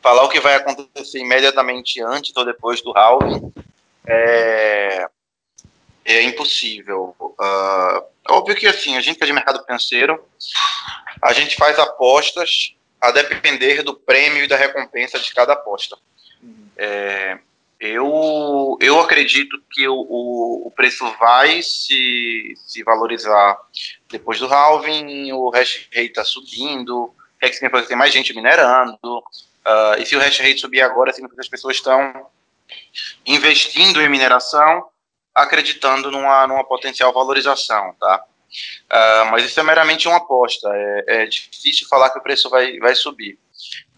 [0.03, 3.53] falar o que vai acontecer imediatamente antes ou depois do halving
[4.07, 5.09] é,
[6.05, 7.17] é impossível.
[7.19, 10.23] Uh, óbvio que assim a gente é de mercado financeiro,
[11.23, 15.97] a gente faz apostas a depender do prêmio e da recompensa de cada aposta.
[16.77, 17.39] É,
[17.81, 19.95] eu, eu acredito que o,
[20.67, 23.57] o, preço vai se, se valorizar
[24.09, 28.99] depois do halving, o hash rate está subindo, é significa que tem mais gente minerando,
[29.05, 32.27] uh, e se o hash rate subir agora, significa que as pessoas estão
[33.25, 34.89] investindo em mineração,
[35.35, 38.25] acreditando numa, numa potencial valorização, tá?
[38.91, 42.79] Uh, mas isso é meramente uma aposta, é, é, difícil falar que o preço vai,
[42.79, 43.39] vai subir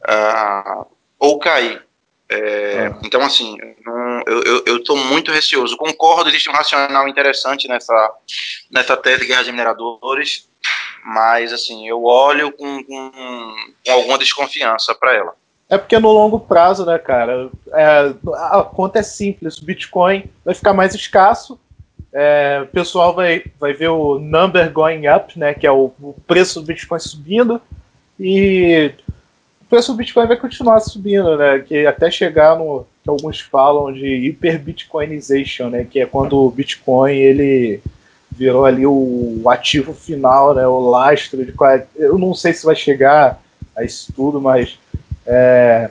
[0.08, 0.86] uh,
[1.18, 1.88] ou cair.
[2.30, 2.94] É, é.
[3.04, 4.22] Então, assim, não,
[4.64, 5.76] eu estou muito receoso.
[5.76, 8.14] Concordo, existe um racional interessante nessa,
[8.70, 10.48] nessa tese de guerra de mineradores,
[11.04, 13.10] mas, assim, eu olho com, com,
[13.84, 15.34] com alguma desconfiança para ela.
[15.68, 20.54] É porque no longo prazo, né, cara, é, a conta é simples, o Bitcoin vai
[20.54, 21.60] ficar mais escasso,
[22.12, 26.14] é, o pessoal vai, vai ver o number going up, né, que é o, o
[26.26, 27.62] preço do Bitcoin subindo,
[28.18, 28.92] e
[29.70, 31.60] preço do Bitcoin vai continuar subindo, né?
[31.60, 35.86] Que até chegar no que alguns falam de hiperbitcoinization, né?
[35.88, 37.80] Que é quando o Bitcoin ele
[38.32, 40.66] virou ali o ativo final, né?
[40.66, 41.54] O lastro de
[41.94, 43.40] eu não sei se vai chegar
[43.76, 44.76] a isso tudo, mas
[45.24, 45.88] é,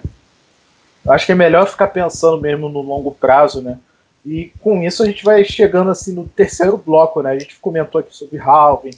[1.08, 3.80] acho que é melhor ficar pensando mesmo no longo prazo, né?
[4.26, 7.32] E com isso a gente vai chegando assim no terceiro bloco, né?
[7.32, 8.92] A gente comentou aqui sobre halving,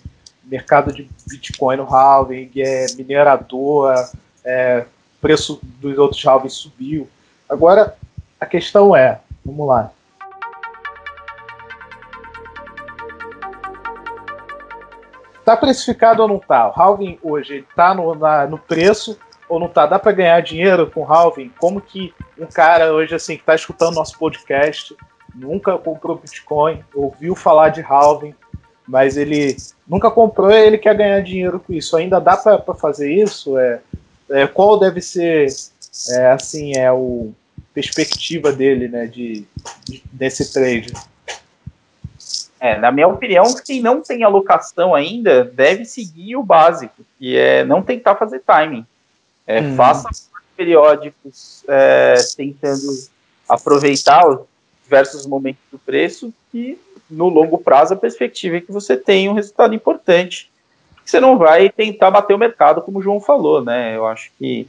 [0.43, 3.93] mercado de Bitcoin no halving, é minerador,
[4.45, 4.85] é,
[5.21, 7.07] preço dos outros halvings subiu.
[7.47, 7.95] Agora,
[8.39, 9.91] a questão é, vamos lá.
[15.43, 16.69] Tá precificado ou não tá?
[16.69, 18.15] O halving hoje está no,
[18.49, 19.17] no preço
[19.49, 19.85] ou não tá?
[19.85, 21.51] Dá para ganhar dinheiro com halving?
[21.59, 24.95] Como que um cara hoje assim que está escutando nosso podcast,
[25.33, 28.35] nunca comprou Bitcoin, ouviu falar de halving,
[28.87, 31.97] mas ele nunca comprou e ele quer ganhar dinheiro com isso.
[31.97, 33.57] Ainda dá para fazer isso?
[33.57, 33.81] É,
[34.31, 35.47] é, qual deve ser
[36.09, 37.33] é, assim é o
[37.73, 39.45] perspectiva dele, né, de,
[39.85, 40.93] de desse trade?
[42.59, 47.63] É, na minha opinião, quem não tem alocação ainda deve seguir o básico, que é
[47.63, 48.85] não tentar fazer timing.
[49.47, 49.75] É, hum.
[49.75, 50.09] Faça
[50.55, 52.87] periódicos é, tentando
[53.49, 54.41] aproveitar os
[54.83, 56.77] diversos momentos do preço e
[57.09, 60.50] no longo prazo a perspectiva é que você tenha um resultado importante
[61.05, 63.95] você não vai tentar bater o mercado, como o João falou, né?
[63.95, 64.67] Eu acho que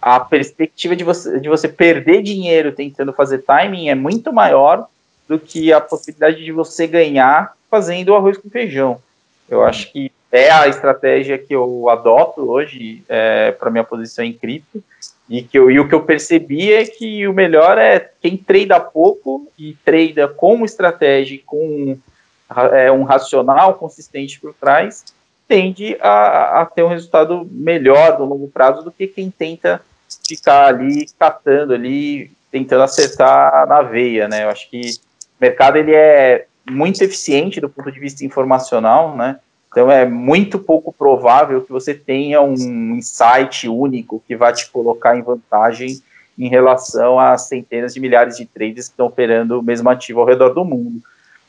[0.00, 4.86] a perspectiva de você, de você perder dinheiro tentando fazer timing é muito maior
[5.28, 9.00] do que a possibilidade de você ganhar fazendo arroz com feijão.
[9.48, 14.32] Eu acho que é a estratégia que eu adoto hoje é, para minha posição em
[14.32, 14.82] cripto.
[15.28, 18.78] E, que eu, e o que eu percebi é que o melhor é quem treina
[18.78, 21.98] pouco e treina com estratégia, com
[22.72, 25.04] é, um racional consistente por trás,
[25.48, 29.80] tende a, a ter um resultado melhor no longo prazo do que quem tenta
[30.26, 34.44] ficar ali catando ali, tentando acertar na veia, né?
[34.44, 39.38] Eu acho que o mercado ele é muito eficiente do ponto de vista informacional, né?
[39.70, 45.16] Então é muito pouco provável que você tenha um insight único que vai te colocar
[45.16, 46.00] em vantagem
[46.38, 50.26] em relação às centenas de milhares de traders que estão operando o mesmo ativo ao
[50.26, 51.00] redor do mundo.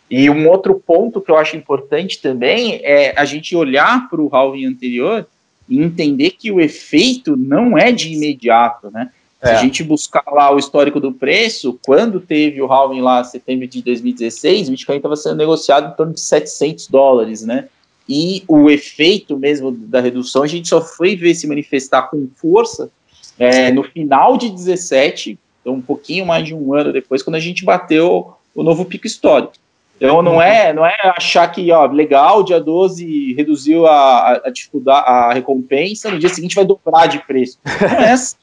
[0.10, 4.34] E um outro ponto que eu acho importante também é a gente olhar para o
[4.34, 5.28] halving anterior
[5.68, 9.10] e entender que o efeito não é de imediato, né?
[9.42, 9.48] É.
[9.48, 13.26] Se a gente buscar lá o histórico do preço, quando teve o halving lá em
[13.26, 17.68] setembro de 2016, o Bitcoin estava sendo negociado em torno de 700 dólares, né?
[18.10, 22.90] E o efeito mesmo da redução a gente só foi ver se manifestar com força
[23.38, 27.40] é, no final de 17, então um pouquinho mais de um ano depois, quando a
[27.40, 29.54] gente bateu o novo pico histórico.
[29.98, 35.06] Então não é, não é achar que, ó, legal, dia 12 reduziu a, a dificuldade,
[35.08, 37.58] a recompensa, no dia seguinte vai dobrar de preço.
[37.66, 38.36] Não é assim.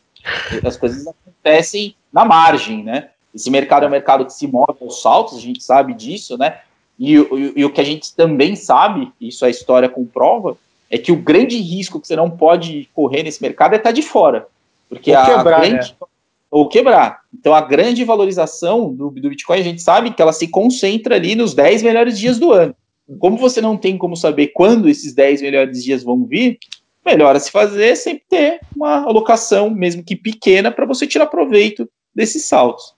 [0.65, 3.11] As coisas acontecem na margem, né?
[3.35, 6.59] Esse mercado é um mercado que se move aos saltos, a gente sabe disso, né?
[6.99, 10.57] E, e, e o que a gente também sabe, isso a história comprova,
[10.91, 14.03] é que o grande risco que você não pode correr nesse mercado é estar de
[14.03, 14.47] fora.
[14.89, 16.07] Porque a, quebrar, grande, né?
[16.55, 17.23] Ou quebrar.
[17.37, 21.35] Então, a grande valorização do, do Bitcoin, a gente sabe que ela se concentra ali
[21.35, 22.73] nos 10 melhores dias do ano.
[23.19, 26.57] Como você não tem como saber quando esses 10 melhores dias vão vir,
[27.05, 31.27] melhor a se fazer é sempre ter uma alocação, mesmo que pequena, para você tirar
[31.27, 32.95] proveito desses saltos.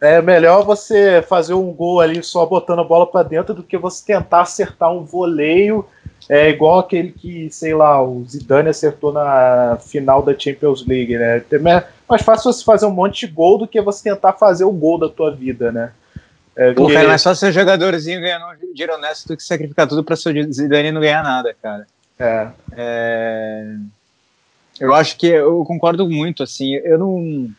[0.00, 3.78] É melhor você fazer um gol ali só botando a bola para dentro do que
[3.78, 5.86] você tentar acertar um voleio
[6.28, 11.44] é igual aquele que, sei lá, o Zidane acertou na final da Champions League, né?
[11.50, 11.58] É
[12.08, 14.98] mais fácil você fazer um monte de gol do que você tentar fazer o gol
[14.98, 15.92] da tua vida, né?
[16.54, 19.88] É, Pô, cara, é mais fácil ser jogadorzinho ganhando um dinheiro honesto do que sacrificar
[19.88, 21.86] tudo pra seu Zidane não ganhar nada, cara.
[22.18, 22.48] É.
[22.76, 23.76] é.
[24.78, 27.50] Eu acho que eu concordo muito, assim, eu não,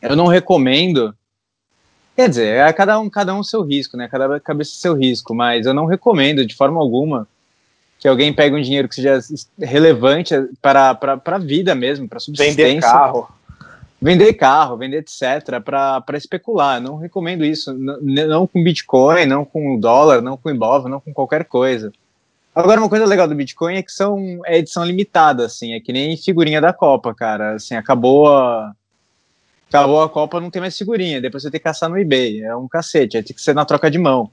[0.00, 1.14] eu não recomendo
[2.16, 4.06] Quer dizer, é cada um, cada um seu risco, né?
[4.08, 7.26] Cada cabeça seu risco, mas eu não recomendo de forma alguma
[7.98, 9.18] que alguém pegue um dinheiro que seja
[9.58, 12.66] relevante para a vida mesmo, para subsistência.
[12.66, 13.28] Vender carro.
[14.00, 16.80] Vender carro, vender etc., para especular.
[16.80, 17.72] Não recomendo isso.
[17.72, 21.90] Não, não com Bitcoin, não com dólar, não com Ibov, não com qualquer coisa.
[22.54, 25.92] Agora, uma coisa legal do Bitcoin é que são, é edição limitada, assim, é que
[25.92, 27.54] nem figurinha da Copa, cara.
[27.54, 28.72] Assim, acabou a,
[29.68, 31.20] acabou a Copa, não tem mais figurinha.
[31.20, 32.42] Depois você tem que caçar no eBay.
[32.42, 34.30] É um cacete, tem que ser na troca de mão.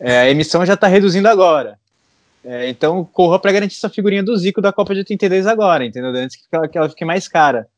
[0.00, 1.78] É, a emissão já está reduzindo agora.
[2.44, 6.10] É, então, corra para garantir essa figurinha do Zico da Copa de 82 agora, entendeu?
[6.10, 7.68] Antes que ela, que ela fique mais cara.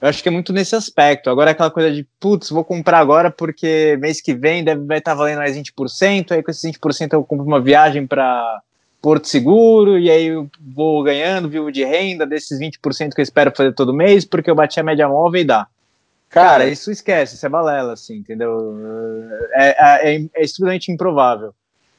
[0.00, 1.30] Eu acho que é muito nesse aspecto.
[1.30, 4.98] Agora é aquela coisa de, putz, vou comprar agora porque mês que vem deve, vai
[4.98, 8.60] estar tá valendo mais 20%, aí com esses 20% eu compro uma viagem para
[9.00, 13.52] porto seguro, e aí eu vou ganhando, vivo de renda, desses 20% que eu espero
[13.54, 15.66] fazer todo mês, porque eu bati a média móvel e dá.
[16.28, 18.74] Cara, isso esquece, isso é balela, assim, entendeu?
[19.54, 21.52] É, é, é, é extremamente improvável.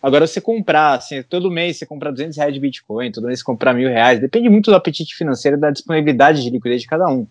[0.03, 3.45] Agora, você comprar, assim, todo mês você comprar 200 reais de Bitcoin, todo mês você
[3.45, 7.07] comprar mil reais, depende muito do apetite financeiro e da disponibilidade de liquidez de cada
[7.07, 7.25] um.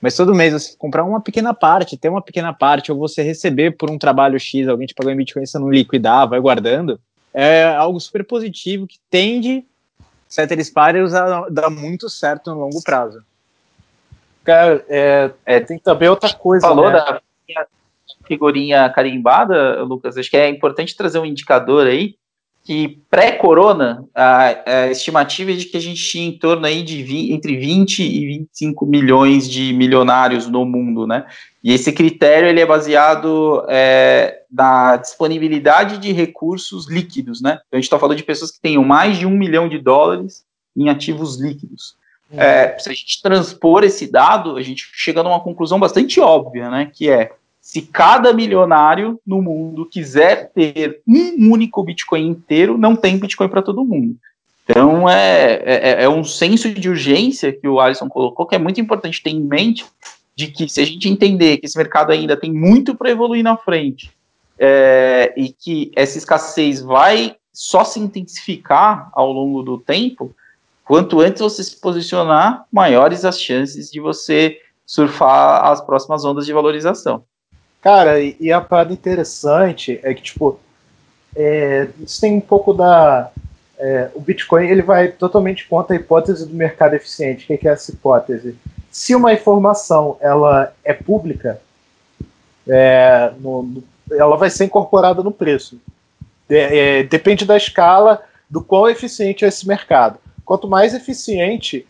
[0.00, 3.72] Mas todo mês você comprar uma pequena parte, ter uma pequena parte, ou você receber
[3.72, 7.00] por um trabalho X, alguém te pagou em Bitcoin, você não liquidar, vai guardando,
[7.34, 9.64] é algo super positivo que tende,
[10.28, 13.20] ceteris paribus, a dar muito certo no longo prazo.
[14.44, 16.68] Cara, é, é, tem também outra coisa.
[16.68, 16.92] Falou né?
[16.92, 17.20] da
[18.26, 20.16] figurinha carimbada, Lucas.
[20.16, 22.16] Acho que é importante trazer um indicador aí
[22.64, 27.02] que pré-corona a, a, estimativa é de que a gente tinha em torno aí de
[27.02, 31.26] 20, entre 20 e 25 milhões de milionários no mundo, né?
[31.62, 37.54] E esse critério ele é baseado é, na disponibilidade de recursos líquidos, né?
[37.66, 40.44] Então a gente está falando de pessoas que tenham mais de um milhão de dólares
[40.76, 41.96] em ativos líquidos.
[42.34, 46.90] É, se a gente transpor esse dado, a gente chega numa conclusão bastante óbvia, né?
[46.90, 47.32] Que é
[47.62, 53.62] se cada milionário no mundo quiser ter um único Bitcoin inteiro, não tem Bitcoin para
[53.62, 54.16] todo mundo.
[54.64, 58.80] Então é, é, é, um senso de urgência que o Alisson colocou que é muito
[58.80, 59.84] importante ter em mente
[60.34, 63.56] de que se a gente entender que esse mercado ainda tem muito para evoluir na
[63.56, 64.10] frente
[64.58, 70.34] é, e que essa escassez vai só se intensificar ao longo do tempo,
[70.84, 76.52] quanto antes você se posicionar, maiores as chances de você surfar as próximas ondas de
[76.52, 77.24] valorização.
[77.82, 80.58] Cara, e, e a parada interessante é que, tipo,
[81.34, 83.30] é, isso tem um pouco da.
[83.78, 87.52] É, o Bitcoin ele vai totalmente contra a hipótese do mercado eficiente.
[87.52, 88.56] O que é essa hipótese?
[88.90, 91.60] Se uma informação ela é pública,
[92.68, 95.80] é, no, no, ela vai ser incorporada no preço.
[96.48, 100.18] É, depende da escala do quão eficiente é esse mercado.
[100.44, 101.86] Quanto mais eficiente,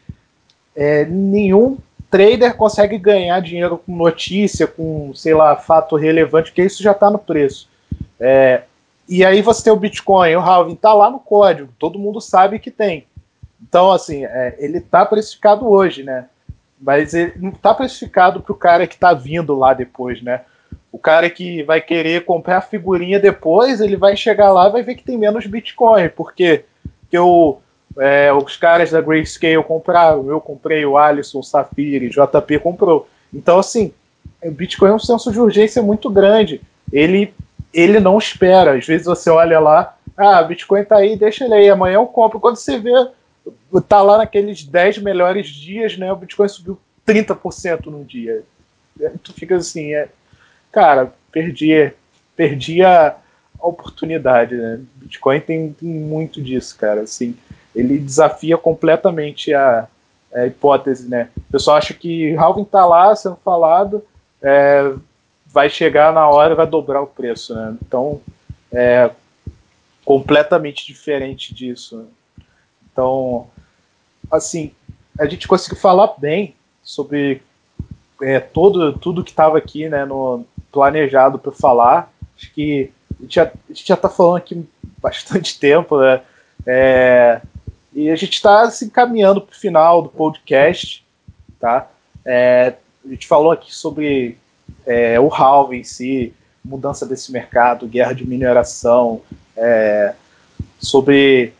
[0.74, 1.76] é, nenhum
[2.12, 7.10] trader consegue ganhar dinheiro com notícia, com, sei lá, fato relevante, porque isso já está
[7.10, 7.70] no preço.
[8.20, 8.64] É,
[9.08, 12.58] e aí você tem o Bitcoin, o halving está lá no código, todo mundo sabe
[12.58, 13.06] que tem.
[13.62, 16.26] Então, assim, é, ele está precificado hoje, né?
[16.78, 20.42] Mas ele não está precificado para o cara que está vindo lá depois, né?
[20.90, 24.82] O cara que vai querer comprar a figurinha depois, ele vai chegar lá e vai
[24.82, 26.66] ver que tem menos Bitcoin, porque,
[27.00, 27.58] porque o,
[27.98, 33.08] é, os caras da Grayscale compraram, eu comprei, o Alisson, o Safiri, JP comprou.
[33.32, 33.92] Então, assim,
[34.42, 36.60] o Bitcoin é um senso de urgência muito grande.
[36.92, 37.32] Ele,
[37.72, 38.76] ele não espera.
[38.76, 42.40] Às vezes você olha lá, ah, Bitcoin tá aí, deixa ele aí, amanhã eu compro.
[42.40, 42.92] Quando você vê,
[43.88, 46.12] tá lá naqueles 10 melhores dias, né?
[46.12, 48.42] O Bitcoin subiu 30% num dia.
[49.22, 50.08] Tu fica assim, é,
[50.70, 51.92] cara, perdi,
[52.36, 53.16] perdi a,
[53.60, 54.80] a oportunidade, né?
[54.96, 57.36] Bitcoin tem, tem muito disso, cara, assim
[57.74, 59.86] ele desafia completamente a,
[60.34, 61.30] a hipótese, né?
[61.36, 64.04] O pessoal acha que Halving está lá sendo falado,
[64.42, 64.92] é,
[65.46, 67.76] vai chegar na hora e vai dobrar o preço, né?
[67.82, 68.20] Então,
[68.72, 69.10] é
[70.04, 71.98] completamente diferente disso.
[71.98, 72.04] Né?
[72.90, 73.46] Então,
[74.30, 74.72] assim,
[75.18, 77.42] a gente conseguiu falar bem sobre
[78.20, 82.12] é, todo, tudo que estava aqui, né, no planejado para falar.
[82.36, 83.52] Acho que a gente já,
[83.94, 84.66] está falando aqui
[84.98, 86.22] bastante tempo, né?
[86.66, 87.40] É,
[87.94, 91.04] e a gente está se encaminhando para o final do podcast,
[91.60, 91.88] tá?
[92.24, 92.74] É,
[93.04, 94.38] a gente falou aqui sobre
[94.86, 96.34] é, o halving em si,
[96.64, 99.20] mudança desse mercado, guerra de mineração,
[99.56, 100.14] é,
[100.78, 101.52] sobre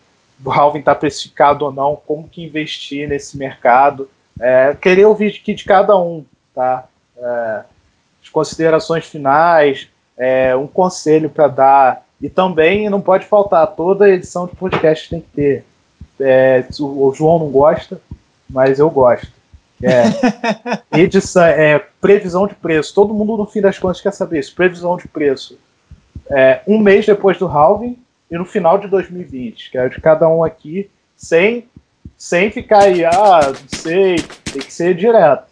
[0.45, 4.09] o halving estar tá precificado ou não, como que investir nesse mercado.
[4.41, 6.25] É, queria ouvir aqui de cada um,
[6.55, 6.87] tá?
[7.17, 7.63] É,
[8.23, 12.07] as considerações finais, é, um conselho para dar.
[12.21, 15.65] E também não pode faltar, toda edição de podcast tem que ter
[16.21, 18.01] é, o João não gosta,
[18.49, 19.33] mas eu gosto.
[19.83, 20.05] É,
[20.99, 22.95] edição, é, previsão de preço.
[22.95, 24.55] Todo mundo, no fim das contas, quer saber isso.
[24.55, 25.59] Previsão de preço.
[26.31, 27.99] É, um mês depois do halving
[28.31, 29.71] e no final de 2020.
[29.71, 31.69] Quero de cada um aqui, sem,
[32.17, 35.51] sem ficar aí, ah, não sei, tem que ser direto.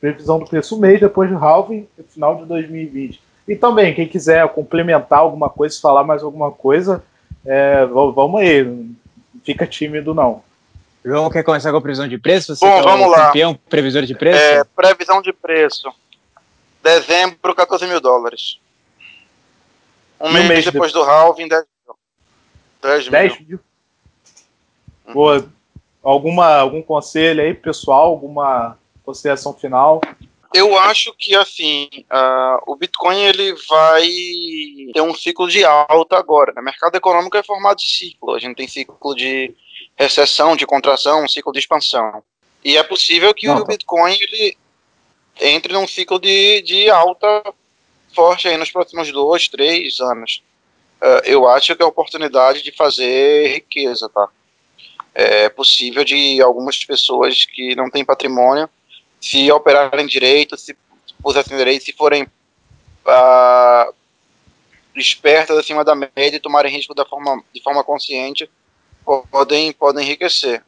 [0.00, 3.20] Previsão do preço um mês depois do halving e final de 2020.
[3.46, 7.02] E também, quem quiser complementar alguma coisa, falar mais alguma coisa,
[7.44, 8.64] é, vamos aí
[9.44, 10.42] fica tímido, não.
[11.04, 12.54] João, quer começar com a previsão de preço?
[12.54, 13.26] Você Bom, é vamos lá.
[13.28, 14.38] campeão previsor de preço?
[14.38, 15.90] É, previsão de preço.
[16.82, 18.58] Dezembro, 14 mil dólares.
[20.20, 20.98] Um mês, mês, depois de...
[20.98, 21.96] do halving, 10 mil.
[22.82, 23.10] 10 mil.
[23.10, 23.60] 10 mil.
[25.06, 25.14] Uhum.
[25.14, 25.48] Boa.
[26.02, 28.06] Alguma, algum conselho aí, pessoal?
[28.06, 30.00] Alguma consideração final?
[30.52, 34.08] Eu acho que assim, uh, o Bitcoin ele vai
[34.92, 36.52] ter um ciclo de alta agora.
[36.56, 38.34] O mercado econômico é formado de ciclo.
[38.34, 39.54] A gente tem ciclo de
[39.96, 42.22] recessão, de contração, um ciclo de expansão.
[42.64, 44.58] E é possível que Não, o Bitcoin ele
[45.40, 47.54] entre num ciclo de, de alta
[48.12, 50.42] forte aí nos próximos dois, três anos.
[51.00, 54.28] Uh, eu acho que é a oportunidade de fazer riqueza, tá?
[55.14, 58.68] É possível de algumas pessoas que não têm patrimônio
[59.20, 60.76] se operarem direito, se
[61.22, 63.94] pusessem direito, se forem uh,
[64.96, 68.50] espertas acima da média e tomarem risco da forma, de forma consciente,
[69.30, 70.62] podem, podem enriquecer.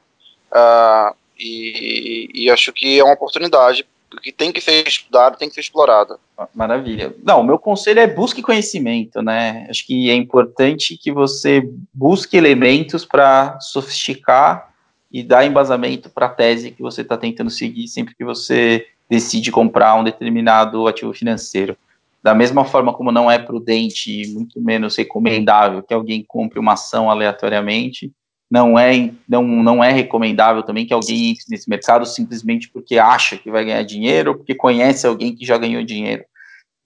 [0.51, 3.87] Uh, e, e, acho que é uma oportunidade
[4.23, 6.19] que tem que ser estudada, tem que ser explorada.
[6.55, 7.15] Maravilha.
[7.23, 9.67] Não, meu conselho é busque conhecimento, né?
[9.71, 14.72] Acho que é importante que você busque elementos para sofisticar
[15.13, 19.53] e dar embasamento para a tese que você está tentando seguir sempre que você decide
[19.53, 21.77] comprar um determinado ativo financeiro.
[22.23, 26.73] Da mesma forma como não é prudente e muito menos recomendável que alguém compre uma
[26.75, 28.11] ação aleatoriamente,
[28.51, 33.37] não é, não, não é recomendável também que alguém entre nesse mercado simplesmente porque acha
[33.37, 36.25] que vai ganhar dinheiro porque conhece alguém que já ganhou dinheiro.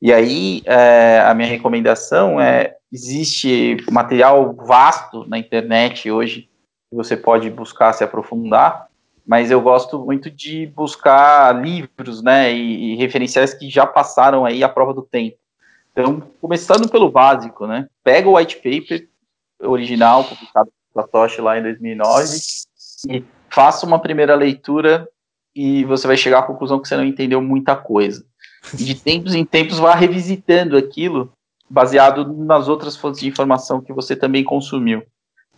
[0.00, 6.48] E aí, é, a minha recomendação é: existe material vasto na internet hoje
[6.92, 8.88] você pode buscar se aprofundar,
[9.26, 14.62] mas eu gosto muito de buscar livros, né, e, e referenciais que já passaram aí
[14.62, 15.36] a prova do tempo.
[15.92, 19.08] Então, começando pelo básico, né, pega o white paper
[19.60, 22.28] original, publicado pela Tosh lá em 2009,
[23.10, 25.08] e faça uma primeira leitura
[25.54, 28.24] e você vai chegar à conclusão que você não entendeu muita coisa.
[28.74, 31.32] E de tempos em tempos vá revisitando aquilo,
[31.68, 35.02] baseado nas outras fontes de informação que você também consumiu.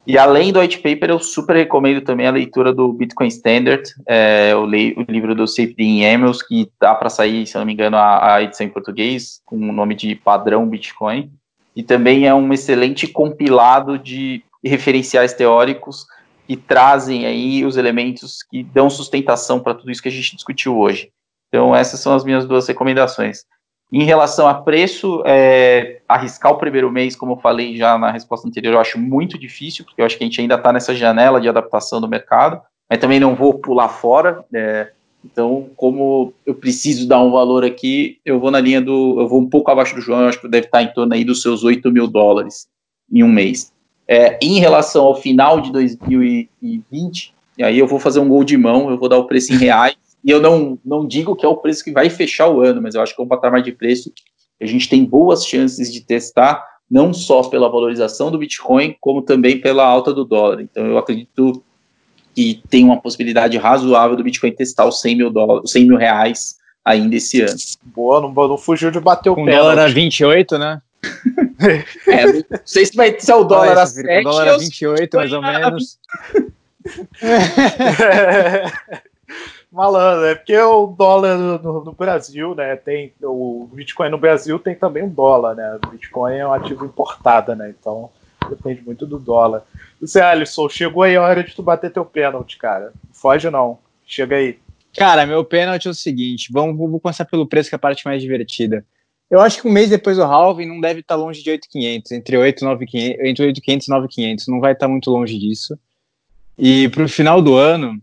[0.07, 4.55] E além do white paper, eu super recomendo também a leitura do Bitcoin Standard, é,
[4.55, 4.66] o, o,
[5.12, 8.42] livro do Safety in Emails, que dá para sair, se não me engano, a, a,
[8.42, 11.30] edição em português, com o nome de Padrão Bitcoin.
[11.76, 16.07] E também é um excelente compilado de referenciais teóricos
[16.46, 20.78] que trazem aí os elementos que dão sustentação para tudo isso que a gente discutiu
[20.78, 21.11] hoje.
[21.49, 23.44] Então, essas são as minhas duas recomendações.
[23.91, 28.47] Em relação a preço, é, arriscar o primeiro mês, como eu falei já na resposta
[28.47, 31.41] anterior, eu acho muito difícil, porque eu acho que a gente ainda está nessa janela
[31.41, 34.45] de adaptação do mercado, mas também não vou pular fora.
[34.53, 34.91] É,
[35.24, 39.20] então, como eu preciso dar um valor aqui, eu vou na linha do.
[39.20, 41.24] Eu vou um pouco abaixo do João, eu acho que deve estar em torno aí
[41.24, 42.68] dos seus 8 mil dólares
[43.11, 43.72] em um mês.
[44.07, 48.57] É, em relação ao final de 2020, e aí eu vou fazer um gol de
[48.57, 49.97] mão, eu vou dar o preço em reais.
[50.29, 52.95] E eu não, não digo que é o preço que vai fechar o ano, mas
[52.95, 54.22] eu acho que é um patamar de preço que
[54.62, 59.59] a gente tem boas chances de testar, não só pela valorização do Bitcoin, como também
[59.59, 60.61] pela alta do dólar.
[60.61, 61.64] Então eu acredito
[62.35, 66.57] que tem uma possibilidade razoável do Bitcoin testar os 100 mil, dólares, 100 mil reais
[66.85, 67.57] ainda esse ano.
[67.85, 69.55] Boa, não, não fugiu de bater o Com pé.
[69.55, 70.83] O dólar a 28, né?
[72.07, 74.07] é, não sei se vai ser o dólar Olha, a 7.
[74.07, 75.99] O dólar a 28, mais ou menos.
[79.71, 82.75] Malandro, é porque o dólar no, no, Brasil, né?
[82.77, 85.79] Tem o Bitcoin no Brasil tem também um dólar, né?
[85.85, 87.75] O Bitcoin é um ativo importado, né?
[87.79, 88.11] Então
[88.49, 89.62] depende muito do dólar.
[90.01, 92.93] Você, Alisson, chegou aí a hora de tu bater teu pênalti, cara.
[93.12, 93.79] Foge não.
[94.07, 94.59] Chega aí.
[94.97, 98.07] Cara, meu pênalti é o seguinte: vamos, vou começar pelo preço, que é a parte
[98.07, 98.85] mais divertida.
[99.31, 102.37] Eu acho que um mês depois do halving não deve estar longe de 8.500, entre
[102.39, 105.79] 8.500 entre 8.500 e 9.500, não vai estar muito longe disso.
[106.57, 108.01] E para o final do ano,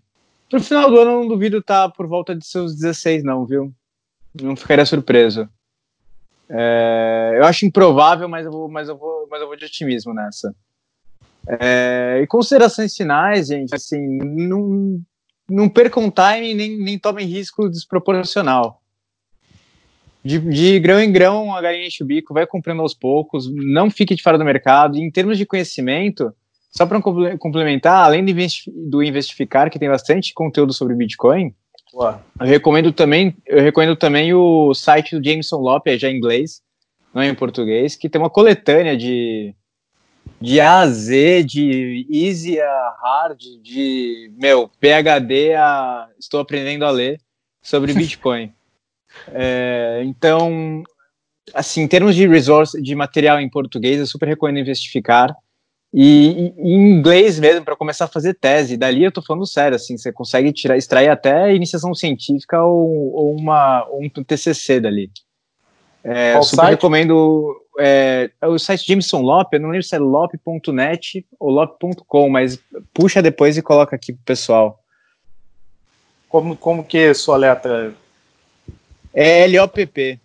[0.50, 3.74] Pro final do ano, não duvido tá por volta de seus 16, não, viu?
[4.42, 5.50] Não ficaria surpreso.
[6.50, 10.14] É, eu acho improvável, mas eu vou, mas eu vou, mas eu vou de otimismo
[10.14, 10.56] nessa.
[11.48, 15.00] É, e considerações finais, gente, assim, não,
[15.50, 18.82] não percam time nem, nem tomem risco desproporcional.
[20.24, 23.92] De, de, grão em grão, a galinha enche o bico, vai comprando aos poucos, não
[23.92, 24.98] fique de fora do mercado.
[24.98, 26.34] E em termos de conhecimento,
[26.78, 31.54] só para complementar, além do, investi do Investificar, que tem bastante conteúdo sobre Bitcoin,
[31.94, 32.20] Ué.
[32.42, 36.62] eu recomendo também, eu recomendo também o site do Jameson Lopes, já em inglês,
[37.14, 39.56] não é em português, que tem uma coletânea de
[40.42, 46.90] de A a Z, de easy a hard, de meu PhD a estou aprendendo a
[46.90, 47.20] ler
[47.62, 48.52] sobre Bitcoin.
[49.30, 50.84] é, então,
[51.54, 55.34] assim, em termos de resource, de material em português, eu super recomendo Investificar.
[55.98, 58.76] E, e, em inglês mesmo, para começar a fazer tese.
[58.76, 63.34] Dali eu tô falando sério, assim, você consegue tirar, extrair até iniciação científica ou, ou
[63.34, 65.10] uma, ou um TCC dali.
[66.04, 66.72] É, Qual super site?
[66.72, 72.30] recomendo é, é, o site Jameson Lope, eu não lembro se é lope.net ou lope.com,
[72.30, 72.60] mas
[72.94, 74.78] puxa depois e coloca aqui pro pessoal.
[76.28, 77.94] Como, como que é sua letra?
[79.14, 80.20] É LOPP.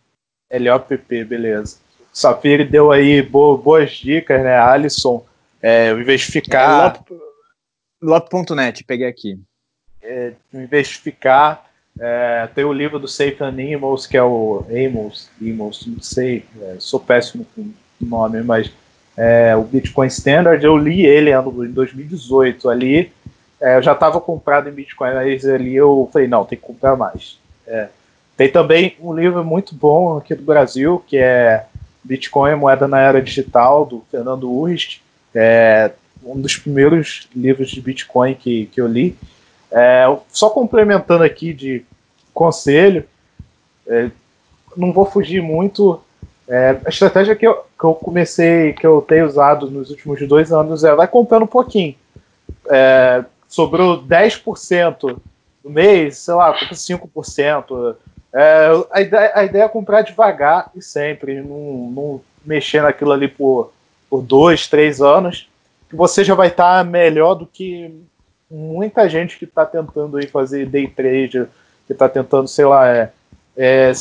[0.52, 1.78] LOPP, beleza.
[2.12, 4.58] Safiri deu aí boas dicas, né?
[4.58, 5.24] Alisson,
[5.62, 7.02] é, ficar.
[7.10, 7.14] É,
[8.02, 9.38] Lop.net, peguei aqui.
[10.02, 10.32] É,
[10.84, 16.44] ficar, é, tem o livro do Safe Animals, que é o Amos, Amos não sei,
[16.62, 18.72] é, sou péssimo com o nome, mas
[19.16, 23.12] é, o Bitcoin Standard, eu li ele em 2018 ali,
[23.60, 26.96] é, eu já estava comprado em Bitcoin, mas ali eu falei, não, tem que comprar
[26.96, 27.38] mais.
[27.66, 27.88] É,
[28.34, 31.66] tem também um livro muito bom aqui do Brasil, que é
[32.02, 35.02] Bitcoin, Moeda na Era Digital, do Fernando Urrist,
[35.34, 39.16] é um dos primeiros livros de Bitcoin que, que eu li.
[39.70, 41.84] É, só complementando aqui de
[42.34, 43.04] conselho,
[43.86, 44.10] é,
[44.76, 46.00] não vou fugir muito.
[46.48, 50.52] É, a estratégia que eu, que eu comecei, que eu tenho usado nos últimos dois
[50.52, 51.94] anos é vai comprando um pouquinho.
[52.68, 55.18] É, sobrou 10%
[55.62, 57.96] do mês, sei lá, compra 5%.
[58.32, 63.28] É, a, ideia, a ideia é comprar devagar e sempre, não, não mexer naquilo ali
[63.28, 63.72] por,
[64.10, 65.48] por dois, três anos,
[65.92, 67.94] você já vai estar melhor do que
[68.50, 71.46] muita gente que está tentando aí fazer day trade,
[71.86, 73.10] que está tentando, sei lá, é,
[73.56, 73.92] é,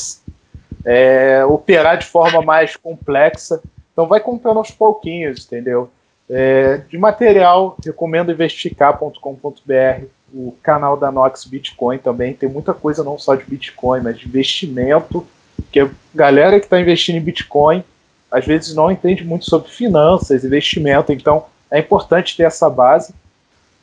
[0.84, 3.62] é, operar de forma mais complexa.
[3.94, 5.90] Então vai comprando aos pouquinhos, entendeu?
[6.30, 12.34] É, de material, recomendo investicar.com.br, o canal da Nox Bitcoin também.
[12.34, 15.26] Tem muita coisa não só de Bitcoin, mas de investimento.
[15.72, 17.84] Que a galera que está investindo em Bitcoin
[18.32, 21.12] às vezes não entende muito sobre finanças, investimento.
[21.12, 23.14] Então é importante ter essa base.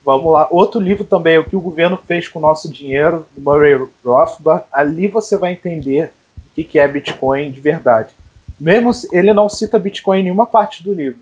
[0.05, 0.47] Vamos lá.
[0.51, 3.75] Outro livro também, o que o governo fez com o nosso dinheiro, do Murray
[4.05, 4.65] Rothbard.
[4.73, 6.13] Ali você vai entender
[6.57, 8.15] o que é Bitcoin de verdade.
[8.59, 11.21] Mesmo ele não cita Bitcoin em nenhuma parte do livro,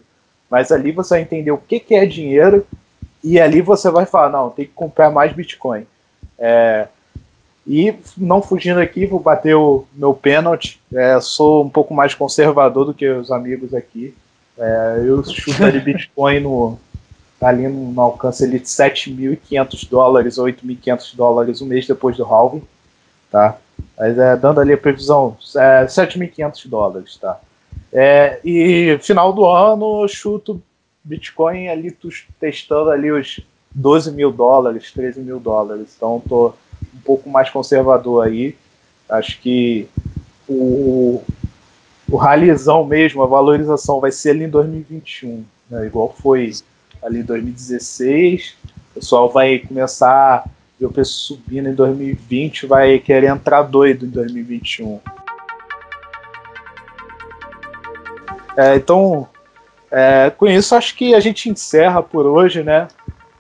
[0.49, 2.65] mas ali você vai entender o que é dinheiro
[3.25, 5.87] e ali você vai falar, não, tem que comprar mais Bitcoin.
[6.39, 6.87] É,
[7.67, 10.81] e não fugindo aqui, vou bater o meu pênalti.
[10.93, 14.15] É, sou um pouco mais conservador do que os amigos aqui.
[14.59, 16.79] É, eu chutaria Bitcoin no,
[17.41, 22.63] tá ali no, alcance ali de 7.500 dólares, 8.500 dólares um mês depois do halving,
[23.31, 23.59] tá?
[23.99, 27.41] Mas é, dando ali a previsão, é, 7.500 dólares, tá?
[27.93, 30.63] É, e final do ano eu chuto
[31.03, 31.97] Bitcoin ali
[32.41, 33.41] testando ali os
[33.73, 35.95] 12 mil dólares, 13 mil dólares.
[35.97, 36.55] Então tô
[36.95, 38.57] um pouco mais conservador aí.
[39.09, 39.89] Acho que
[40.49, 41.23] o,
[42.09, 45.87] o ralizão mesmo, a valorização vai ser ali em 2021, né?
[45.87, 46.53] igual foi
[47.03, 48.57] ali em 2016.
[48.91, 50.45] O pessoal vai começar
[50.79, 55.01] ver o preço subindo em 2020, vai querer entrar doido em 2021.
[58.57, 59.29] É, então,
[59.91, 62.89] é, com isso, acho que a gente encerra por hoje, né?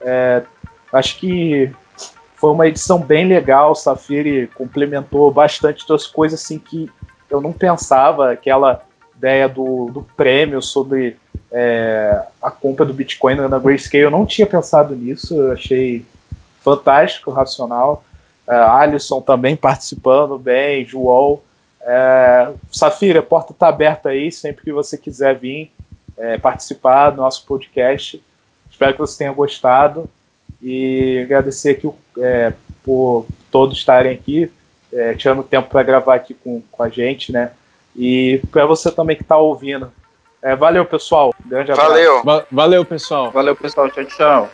[0.00, 0.42] É,
[0.92, 1.70] acho que
[2.44, 3.70] foi uma edição bem legal.
[3.70, 6.90] O Safiri complementou bastante das coisas assim que
[7.30, 8.32] eu não pensava.
[8.32, 8.84] Aquela
[9.16, 11.16] ideia do, do prêmio sobre
[11.50, 15.34] é, a compra do Bitcoin na Grayscale, eu não tinha pensado nisso.
[15.34, 16.04] Eu achei
[16.60, 18.04] fantástico, racional.
[18.46, 21.40] É, Alisson também participando bem, João.
[21.80, 25.72] É, Safira, a porta está aberta aí, sempre que você quiser vir
[26.18, 28.22] é, participar do nosso podcast.
[28.70, 30.10] Espero que você tenha gostado
[30.60, 31.86] e agradecer aqui
[32.18, 32.52] é,
[32.84, 34.50] por todos estarem aqui,
[34.92, 37.52] é, tirando tempo para gravar aqui com, com a gente, né?
[37.96, 39.92] E para você também que está ouvindo.
[40.42, 41.34] É, valeu, pessoal.
[41.46, 41.90] Grande abraço.
[41.90, 42.46] Valeu.
[42.50, 43.30] valeu, pessoal.
[43.30, 43.88] Valeu, pessoal.
[43.90, 44.50] Tchau, tchau.